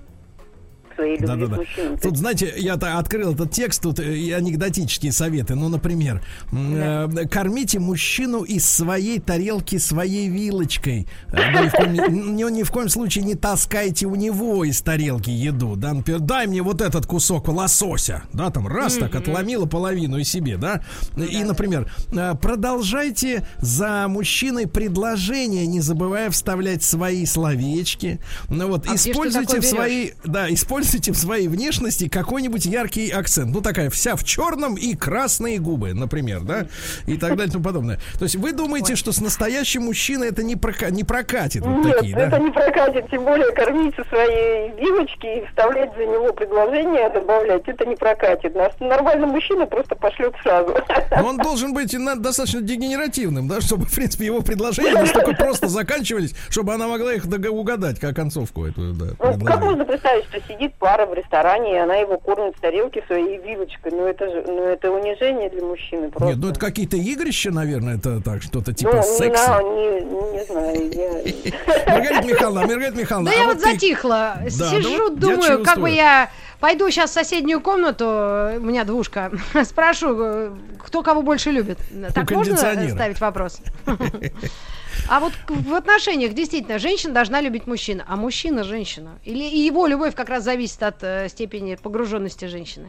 своей 0.99 1.17
любви 1.17 1.27
Да-да-да. 1.27 1.55
к 1.55 1.59
мужчинам. 1.59 1.99
Тут, 1.99 2.17
знаете, 2.17 2.53
я 2.57 2.75
открыл 2.75 3.35
этот 3.35 3.53
текст, 3.53 3.83
тут 3.83 4.01
э, 4.01 4.17
и 4.17 4.33
анекдотические 4.33 5.13
советы. 5.13 5.55
Ну, 5.55 5.69
например, 5.69 6.23
м, 6.53 6.75
э, 6.77 7.27
кормите 7.29 7.79
мужчину 7.79 8.43
из 8.43 8.69
своей 8.69 9.21
тарелки 9.21 9.79
своей 9.79 10.29
вилочкой. 10.29 11.07
Э, 11.29 11.53
да, 11.53 11.63
ни, 11.65 11.69
в 11.69 11.73
коем, 11.73 11.93
ни, 12.37 12.51
ни 12.59 12.63
в 12.63 12.71
коем 12.71 12.89
случае 12.89 13.25
не 13.25 13.35
таскайте 13.35 14.07
у 14.07 14.15
него 14.17 14.65
из 14.65 14.81
тарелки 14.83 15.31
еду. 15.31 15.77
Да, 15.77 15.93
например, 15.93 16.21
дай 16.21 16.47
мне 16.47 16.63
вот 16.63 16.81
этот 16.81 17.07
кусок 17.07 17.49
лосося. 17.49 18.23
Да, 18.33 18.51
там 18.51 18.67
раз 18.67 18.95
так 18.97 19.15
отломила 19.15 19.67
половину 19.67 20.19
и 20.19 20.25
себе, 20.25 20.57
да. 20.57 20.83
И, 21.17 21.45
например, 21.45 21.91
э, 22.13 22.35
продолжайте 22.41 23.47
за 23.59 24.07
мужчиной 24.09 24.67
предложение, 24.67 25.67
не 25.67 25.81
забывая 25.81 26.31
вставлять 26.31 26.83
свои 26.83 27.25
словечки. 27.27 28.19
Ну 28.49 28.69
вот, 28.69 28.87
А 28.89 28.95
используйте 28.95 29.61
в 29.61 29.65
своей 29.65 30.15
да, 30.25 30.53
используйте 30.88 31.12
в 31.12 31.18
своей 31.18 31.48
внешности 31.48 32.09
какой-нибудь 32.09 32.64
яркий 32.66 33.11
акцент. 33.11 33.55
Ну, 33.55 33.61
такая 33.61 33.90
вся 33.90 34.16
в 34.16 34.24
черном 34.24 34.77
и 34.77 34.94
красные 34.94 35.59
губы, 35.59 35.92
например, 35.94 36.40
да, 36.40 36.66
и 37.07 37.16
так 37.16 37.31
далее 37.31 37.48
и 37.48 37.51
тому 37.51 37.64
подобное. 37.64 37.98
То 38.18 38.24
есть 38.24 38.37
вы 38.37 38.53
думаете, 38.53 38.96
что 38.96 39.12
с 39.12 39.20
настоящим 39.20 39.83
мужчиной 39.83 40.29
это 40.29 40.42
не, 40.42 40.57
прока- 40.57 40.90
не 40.90 41.05
прокатит? 41.05 41.62
Вот 41.62 41.85
Нет, 41.85 41.98
такие, 41.98 42.16
это 42.16 42.31
да? 42.31 42.38
не 42.38 42.51
прокатит, 42.51 43.11
тем 43.11 43.24
более 43.24 43.53
кормить 43.53 43.94
со 43.96 44.05
своей 44.05 44.72
вилочки 44.81 45.27
и 45.27 45.46
вставлять 45.46 45.94
за 45.96 46.05
него 46.05 46.33
предложение, 46.33 47.11
добавлять, 47.11 47.62
это 47.66 47.85
не 47.85 47.96
прокатит. 47.96 48.55
Нас 48.55 48.72
нормальный 48.81 49.27
мужчина 49.27 49.66
просто 49.66 49.94
пошлет 49.94 50.35
сразу. 50.42 50.74
Но 51.11 51.27
он 51.27 51.37
должен 51.37 51.74
быть 51.74 51.94
достаточно 52.20 52.61
дегенеративным, 52.61 53.48
да, 53.48 53.61
чтобы, 53.61 53.87
в 53.87 53.94
принципе, 53.94 54.27
его 54.27 54.40
предложения 54.40 54.94
настолько 54.94 55.33
просто 55.35 55.68
заканчивались, 55.68 56.35
чтобы 56.48 56.74
она 56.74 56.88
могла 56.88 57.12
их 57.14 57.24
угадать, 57.27 58.01
как 58.01 58.16
концовку 58.16 58.64
эту, 58.64 58.92
да. 58.94 59.07
Ну, 59.18 59.44
как 59.44 59.61
можно 59.61 59.85
представить, 59.85 60.24
что 60.24 60.40
сидит 60.48 60.74
пара 60.79 61.07
в 61.07 61.14
ресторане, 61.14 61.75
и 61.75 61.79
она 61.79 61.97
его 61.97 62.19
кормит 62.19 62.57
с 62.57 62.61
тарелки 62.61 63.03
своей 63.07 63.38
вилочкой? 63.38 63.93
Ну, 63.93 64.07
это 64.07 64.29
же, 64.31 64.45
ну, 64.47 64.62
это 64.64 64.91
унижение 64.91 65.51
для 65.51 65.62
мужчины 65.64 66.11
просто. 66.11 66.29
Нет, 66.29 66.38
ну 66.45 66.51
это 66.51 66.61
какие-то 66.61 66.97
игрища, 66.97 67.51
наверное, 67.51 67.97
это 67.97 68.21
так, 68.23 68.43
что-то 68.43 68.71
Ну, 68.71 68.75
типа 68.75 68.97
не, 68.97 69.03
секса. 69.03 69.51
на- 69.51 69.62
не, 69.62 70.01
не 70.38 70.45
знаю, 70.45 70.91
я... 70.93 71.93
Маргарита 71.93 72.27
Михайловна, 72.27 72.61
Маргарита 72.67 72.97
Михайловна, 72.99 73.31
Да 73.31 73.37
а 73.37 73.41
я 73.41 73.47
вот 73.49 73.61
затихла. 73.61 74.37
Да, 74.45 74.51
Сижу, 74.71 74.91
ну 74.91 75.09
думаю, 75.11 75.64
как 75.64 75.79
бы 75.79 75.91
я 75.91 76.31
пойду 76.61 76.90
сейчас 76.90 77.11
в 77.11 77.14
соседнюю 77.14 77.61
комнату, 77.61 78.05
у 78.07 78.61
меня 78.61 78.85
двушка, 78.85 79.31
спрошу, 79.64 80.16
э, 80.21 80.57
кто 80.79 81.03
кого 81.03 81.23
больше 81.23 81.51
любит. 81.51 81.79
Так 82.14 82.31
можно 82.31 82.57
ставить 82.57 83.21
вопрос? 83.21 83.61
А 85.09 85.21
вот 85.21 85.33
в 85.49 85.75
отношениях 85.75 86.35
действительно 86.35 86.79
женщина 86.79 87.14
должна 87.14 87.40
любить 87.40 87.66
мужчину, 87.66 88.03
а 88.07 88.16
мужчина 88.16 88.64
женщина. 88.64 89.18
Или 89.25 89.44
его 89.44 89.87
любовь 89.87 90.14
как 90.14 90.29
раз 90.29 90.44
зависит 90.44 90.83
от 90.83 91.03
э, 91.03 91.29
степени 91.29 91.77
погруженности 91.77 92.47
женщины. 92.47 92.88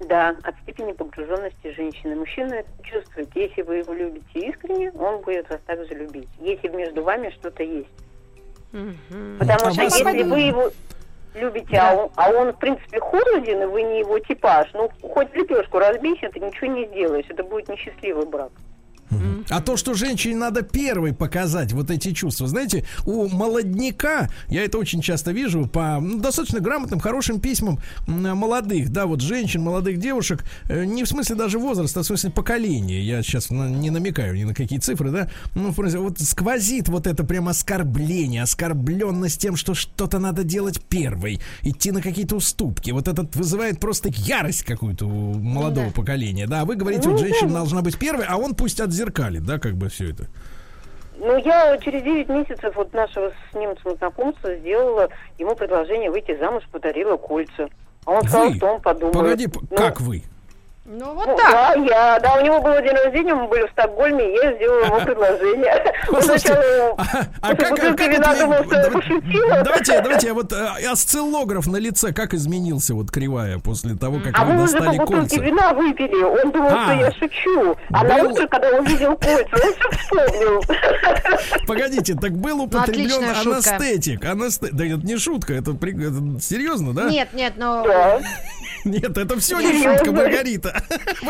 Да, 0.00 0.36
от 0.42 0.54
степени 0.62 0.92
погруженности 0.92 1.72
женщины. 1.74 2.16
Мужчина 2.16 2.54
это 2.54 2.68
чувствует. 2.82 3.28
Если 3.34 3.62
вы 3.62 3.76
его 3.76 3.94
любите 3.94 4.48
искренне, 4.48 4.90
он 4.90 5.22
будет 5.22 5.48
вас 5.48 5.60
также 5.66 5.94
любить. 5.94 6.28
Если 6.40 6.68
между 6.68 7.02
вами 7.02 7.30
что-то 7.30 7.62
есть. 7.62 7.88
Потому 9.38 9.66
А 9.66 9.70
что 9.70 9.82
вас- 9.84 9.98
если 9.98 10.22
вы 10.24 10.40
его 10.40 10.70
любите, 11.34 11.76
а, 11.76 11.94
он, 11.94 12.10
а 12.16 12.30
он, 12.30 12.52
в 12.52 12.58
принципе, 12.58 13.00
холоден, 13.00 13.62
и 13.62 13.66
вы 13.66 13.82
не 13.82 14.00
его 14.00 14.18
типаж, 14.18 14.68
ну, 14.72 14.90
хоть 15.02 15.34
лепешку 15.34 15.78
разбейся, 15.78 16.30
ты 16.30 16.40
ничего 16.40 16.68
не 16.68 16.86
сделаешь. 16.86 17.26
Это 17.28 17.44
будет 17.44 17.68
несчастливый 17.68 18.26
брак. 18.26 18.50
А 19.48 19.60
то, 19.60 19.76
что 19.76 19.94
женщине 19.94 20.36
надо 20.36 20.62
первой 20.62 21.12
показать 21.12 21.72
вот 21.72 21.90
эти 21.90 22.12
чувства. 22.12 22.46
Знаете, 22.46 22.84
у 23.04 23.28
молодняка, 23.28 24.28
я 24.48 24.64
это 24.64 24.78
очень 24.78 25.00
часто 25.00 25.32
вижу 25.32 25.66
по 25.66 26.00
ну, 26.00 26.18
достаточно 26.20 26.60
грамотным, 26.60 27.00
хорошим 27.00 27.40
письмам 27.40 27.78
молодых, 28.06 28.90
да, 28.90 29.06
вот 29.06 29.20
женщин, 29.20 29.62
молодых 29.62 29.98
девушек, 29.98 30.44
э, 30.68 30.84
не 30.84 31.04
в 31.04 31.08
смысле 31.08 31.36
даже 31.36 31.58
возраста, 31.58 32.00
а 32.00 32.02
в 32.02 32.06
смысле 32.06 32.30
поколения. 32.30 33.00
Я 33.02 33.22
сейчас 33.22 33.50
не 33.50 33.90
намекаю 33.90 34.34
ни 34.34 34.44
на 34.44 34.54
какие 34.54 34.78
цифры, 34.78 35.10
да. 35.10 35.28
Ну, 35.54 35.70
в 35.70 35.74
смысле, 35.74 36.00
вот 36.00 36.20
сквозит 36.20 36.88
вот 36.88 37.06
это 37.06 37.24
прям 37.24 37.48
оскорбление, 37.48 38.42
оскорбленность 38.42 39.40
тем, 39.40 39.56
что 39.56 39.74
что-то 39.74 40.18
надо 40.18 40.44
делать 40.44 40.80
первой, 40.80 41.40
идти 41.62 41.90
на 41.90 42.00
какие-то 42.00 42.36
уступки. 42.36 42.90
Вот 42.90 43.08
этот 43.08 43.36
вызывает 43.36 43.80
просто 43.80 44.08
ярость 44.08 44.64
какую-то 44.64 45.06
у 45.06 45.34
молодого 45.34 45.88
да. 45.88 45.92
поколения. 45.92 46.46
Да, 46.46 46.62
а 46.62 46.64
вы 46.64 46.76
говорите, 46.76 47.08
вот 47.08 47.20
женщина 47.20 47.52
должна 47.52 47.82
быть 47.82 47.98
первой, 47.98 48.24
а 48.26 48.36
он 48.36 48.54
пусть 48.54 48.80
от 48.80 48.92
отзеркалит, 48.94 49.44
да, 49.44 49.58
как 49.58 49.74
бы 49.74 49.88
все 49.88 50.10
это. 50.10 50.26
Ну, 51.16 51.36
я 51.36 51.76
через 51.78 52.02
9 52.02 52.28
месяцев 52.28 52.74
вот 52.74 52.92
нашего 52.92 53.32
с 53.50 53.54
немцем 53.54 53.96
знакомства 53.96 54.54
сделала 54.56 55.08
ему 55.38 55.54
предложение 55.54 56.10
выйти 56.10 56.36
замуж, 56.38 56.64
подарила 56.72 57.16
кольца. 57.16 57.68
А 58.04 58.10
он 58.12 58.22
сказал, 58.22 58.48
Вы? 58.50 58.56
что 58.56 58.66
он 58.66 58.80
подумает. 58.80 59.14
Погоди, 59.14 59.48
Ну, 59.70 59.76
как 59.76 60.00
вы? 60.00 60.22
Ну 60.96 61.12
вот 61.12 61.26
ну, 61.26 61.36
так. 61.36 61.50
Да, 61.50 61.74
я, 61.74 62.20
да, 62.20 62.34
у 62.36 62.44
него 62.44 62.60
был 62.60 62.74
день 62.80 62.92
рождения, 62.92 63.34
мы 63.34 63.48
были 63.48 63.66
в 63.66 63.70
Стокгольме, 63.72 64.32
я 64.32 64.54
сделала 64.54 64.84
ему 64.84 65.00
предложение. 65.04 65.92
Он 66.08 66.14
Послушайте, 66.14 66.46
сначала 66.48 66.94
а, 66.98 67.04
а 67.50 67.54
после 67.56 67.76
как, 67.76 68.00
а 68.00 68.06
вина 68.06 68.32
это- 68.32 68.40
думал, 68.40 68.64
что 68.64 68.76
я 68.76 68.90
пошутила. 68.92 69.62
Давайте, 69.64 70.00
давайте, 70.02 70.32
вот 70.32 70.52
э, 70.52 70.86
осциллограф 70.88 71.66
на 71.66 71.78
лице, 71.78 72.12
как 72.12 72.32
изменился 72.32 72.94
вот 72.94 73.10
кривая 73.10 73.58
после 73.58 73.96
того, 73.96 74.20
как 74.20 74.38
А 74.38 74.44
вы 74.44 74.52
мы 74.52 74.62
уже 74.64 74.72
по 74.74 74.78
достали 74.84 74.98
бутылке 74.98 75.28
кольца? 75.30 75.44
вина 75.44 75.72
выпили. 75.74 76.22
Он 76.22 76.52
думал, 76.52 76.70
А. 76.70 76.84
что 76.84 76.92
я 76.92 77.12
шучу. 77.12 77.76
А 77.90 78.04
на 78.04 78.16
утро, 78.28 78.46
когда 78.46 78.68
увидел 78.78 79.16
кольца, 79.16 79.48
он 79.52 79.72
все 79.74 79.90
вспомнил. 79.98 80.62
Погодите, 81.66 82.14
так 82.14 82.32
был 82.36 82.62
употреблен 82.62 83.20
Ну, 83.20 83.34
шутка. 83.34 83.76
анестетик. 83.76 84.24
Анесте- 84.24 84.68
Да 84.70 84.84
это 84.86 85.04
не 85.04 85.16
шутка, 85.16 85.54
это, 85.54 85.72
серьезно, 86.40 86.92
да? 86.94 87.10
Нет, 87.10 87.30
нет, 87.32 87.54
но... 87.56 87.84
Нет, 88.84 89.16
это 89.16 89.40
все 89.40 89.58
не 89.60 89.82
шутка, 89.82 90.12
Маргарита. 90.12 90.83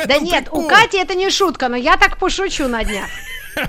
Да 0.07 0.19
нет, 0.19 0.49
у. 0.51 0.67
Кати 0.69 0.99
это 0.99 1.15
не 1.15 1.31
шутка, 1.31 1.69
но 1.69 1.77
я 1.77 1.97
так 1.97 2.19
пошучу 2.19 2.69
на 2.69 2.85
днях. 2.85 3.09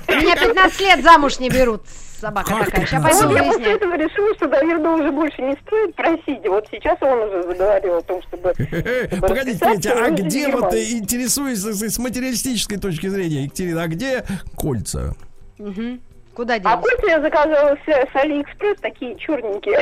Меня 0.08 0.36
15 0.36 0.80
лет 0.80 1.02
замуж 1.02 1.38
не 1.38 1.48
берут. 1.48 1.82
Собака 2.20 2.50
Как 2.50 2.66
такая. 2.66 2.86
Сейчас 2.86 3.02
15? 3.04 3.20
пойду 3.20 3.28
Вот 3.28 3.44
я 3.44 3.52
после 3.52 3.72
этого 3.74 3.94
решила, 3.94 4.34
что, 4.36 4.48
наверное, 4.48 4.90
уже 4.92 5.12
больше 5.12 5.42
не 5.42 5.56
стоит 5.66 5.94
просить. 5.94 6.48
Вот 6.48 6.66
сейчас 6.70 6.96
он 7.02 7.18
уже 7.18 7.42
заговорил 7.42 7.96
о 7.96 8.02
том, 8.02 8.22
чтобы... 8.22 8.54
чтобы 8.56 9.28
Погодите, 9.28 9.58
Петя, 9.58 10.04
а 10.04 10.10
где 10.10 10.48
вот 10.48 10.74
интересуюсь 10.74 11.58
с 11.58 11.98
материалистической 11.98 12.78
точки 12.78 13.08
зрения, 13.08 13.44
Екатерина, 13.44 13.82
а 13.82 13.88
где 13.88 14.24
кольца? 14.56 15.14
Мгм. 15.58 16.00
Куда 16.36 16.54
А 16.54 16.58
делись? 16.58 16.76
кольца 16.82 17.06
я 17.08 17.20
заказывала 17.22 17.76
с, 17.84 17.88
с 18.12 18.14
Алиэкспресс, 18.14 18.78
такие 18.82 19.16
черненькие. 19.18 19.78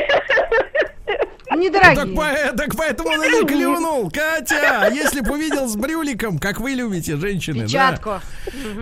Ну, 1.07 1.15
так, 1.47 1.57
Недорогие. 1.59 2.15
по- 2.15 2.57
так 2.57 2.75
поэтому 2.75 3.09
он 3.09 3.23
и 3.23 3.45
клюнул. 3.45 4.09
Катя, 4.09 4.81
а 4.81 4.89
если 4.89 5.19
бы 5.21 5.33
увидел 5.33 5.67
с 5.67 5.75
брюликом, 5.75 6.39
как 6.39 6.59
вы 6.59 6.71
любите, 6.71 7.17
женщины, 7.17 7.59
да? 7.59 7.65
Печатку. 7.65 8.11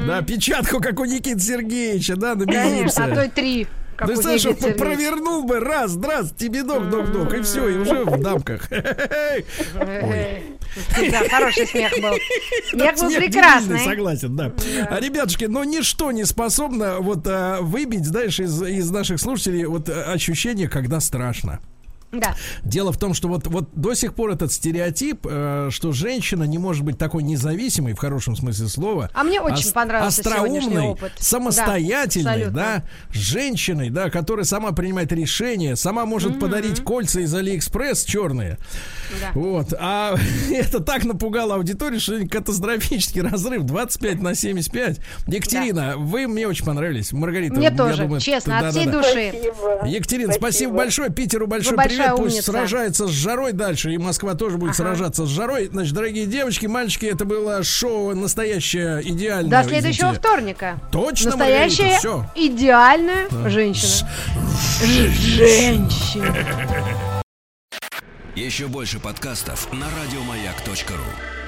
Да, 0.08 0.22
печатку, 0.22 0.80
как 0.80 1.00
у 1.00 1.06
Никиты 1.06 1.40
Сергеевича, 1.40 2.16
да, 2.16 2.36
на 2.36 2.46
Конечно, 2.46 3.06
а 3.06 3.16
то 3.16 3.24
и 3.24 3.30
три. 3.30 3.68
Как 3.98 4.08
Да 4.08 4.16
Сергеевича. 4.16 4.78
провернул 4.78 5.44
бы 5.44 5.60
раз, 5.60 5.92
здрасте, 5.92 6.34
тебе 6.48 6.64
док, 6.64 6.90
док, 6.90 7.12
док, 7.12 7.34
и 7.34 7.42
все, 7.42 7.68
и 7.70 7.78
уже 7.78 8.06
в 8.06 8.22
дамках. 8.22 8.68
Эй. 8.72 10.44
Да, 11.12 11.28
хороший 11.30 11.68
смех 11.68 11.92
был. 12.02 12.16
Смех 12.70 12.96
был 12.96 13.10
прекрасный. 13.10 13.80
согласен, 13.80 14.36
да. 14.36 14.54
Ребятушки, 15.00 15.46
но 15.46 15.64
ничто 15.64 16.12
не 16.12 16.26
способно 16.26 17.00
вот 17.00 17.28
а, 17.28 17.62
выбить, 17.62 18.06
знаешь, 18.06 18.40
из, 18.40 18.90
наших 18.92 19.20
слушателей 19.20 19.66
вот 19.66 19.90
а, 19.90 20.12
ощущение, 20.14 20.70
когда 20.70 21.00
страшно. 21.00 21.60
Да. 22.14 22.36
Дело 22.64 22.92
в 22.94 22.98
том, 22.98 23.14
что 23.14 23.28
вот, 23.28 23.48
вот 23.48 23.70
до 23.74 23.94
сих 23.96 24.14
пор 24.14 24.32
этот 24.32 24.52
стереотип, 24.54 25.26
э, 25.30 25.70
что 25.72 25.92
женщина 25.92 26.44
не 26.44 26.58
может 26.58 26.84
быть 26.84 26.98
такой 26.98 27.24
независимой 27.24 27.94
в 27.94 27.98
хорошем 27.98 28.36
смысле 28.36 28.68
слова. 28.68 29.10
А 29.14 29.24
мне 29.24 29.42
очень 29.42 29.68
ос- 29.68 29.72
понравился 29.72 30.22
остроумной, 30.22 30.84
опыт. 30.90 31.12
самостоятельной, 31.18 32.46
Да, 32.46 32.52
да, 32.52 32.84
женщиной, 33.12 33.90
да, 33.90 34.10
которая 34.10 34.46
сама 34.46 34.72
принимает 34.72 35.12
решения, 35.12 35.76
сама 35.76 36.06
может 36.06 36.40
подарить 36.40 36.82
кольца 36.84 37.20
из 37.22 37.34
Алиэкспресс 37.34 38.04
черные. 38.04 38.58
Да. 39.22 39.32
Вот. 39.34 39.74
А 39.80 40.16
это 40.52 40.80
так 40.80 41.06
напугало 41.06 41.56
аудиторию, 41.56 42.00
что 42.00 42.26
катастрофический 42.28 43.22
разрыв 43.22 43.64
25 43.64 44.22
на 44.22 44.36
75. 44.36 45.00
Екатерина, 45.28 45.96
вы 45.98 46.28
мне 46.28 46.48
очень 46.48 46.66
понравились. 46.66 47.12
Маргарита, 47.12 47.56
Мне 47.56 47.68
я 47.68 47.76
тоже, 47.76 48.04
думаю, 48.04 48.22
честно, 48.22 48.60
да, 48.62 48.68
от 48.68 48.74
да, 48.74 48.80
всей 48.80 48.86
да. 48.86 48.92
души. 48.92 49.34
Спасибо. 49.34 49.88
Екатерина, 49.88 50.34
спасибо. 50.34 50.74
большое. 50.74 51.10
Питеру 51.10 51.48
большой 51.48 51.76
большая 51.78 52.03
привет. 52.06 52.18
Пусть 52.18 52.34
умница. 52.36 52.52
сражается 52.52 53.08
с 53.08 53.12
жарой 53.12 53.52
дальше. 53.54 53.92
И 53.94 53.98
Москва 53.98 54.36
тоже 54.36 54.58
будет 54.58 54.72
Ага. 54.72 54.78
сражаться 54.84 55.26
с 55.26 55.30
жарой. 55.30 55.68
Значит, 55.72 55.94
дорогие 55.94 56.26
девочки, 56.26 56.66
мальчики, 56.66 57.06
это 57.06 57.26
было 57.26 57.64
шоу 57.64 58.14
настоящее, 58.16 59.02
идеальное. 59.08 59.62
До 59.62 59.68
следующего 59.68 60.08
извините. 60.12 60.20
вторника. 60.20 60.80
Точно, 60.92 61.30
Настоящая 61.32 61.84
Маргарита, 61.84 62.00
всё. 62.00 62.26
идеальная 62.36 63.50
женщина. 63.50 64.10
Ж- 64.84 65.10
Женщина. 65.14 66.36
Еще 68.36 68.68
больше 68.68 69.00
подкастов 69.00 69.72
на 69.72 69.86
радиомаяк.ру. 69.86 71.43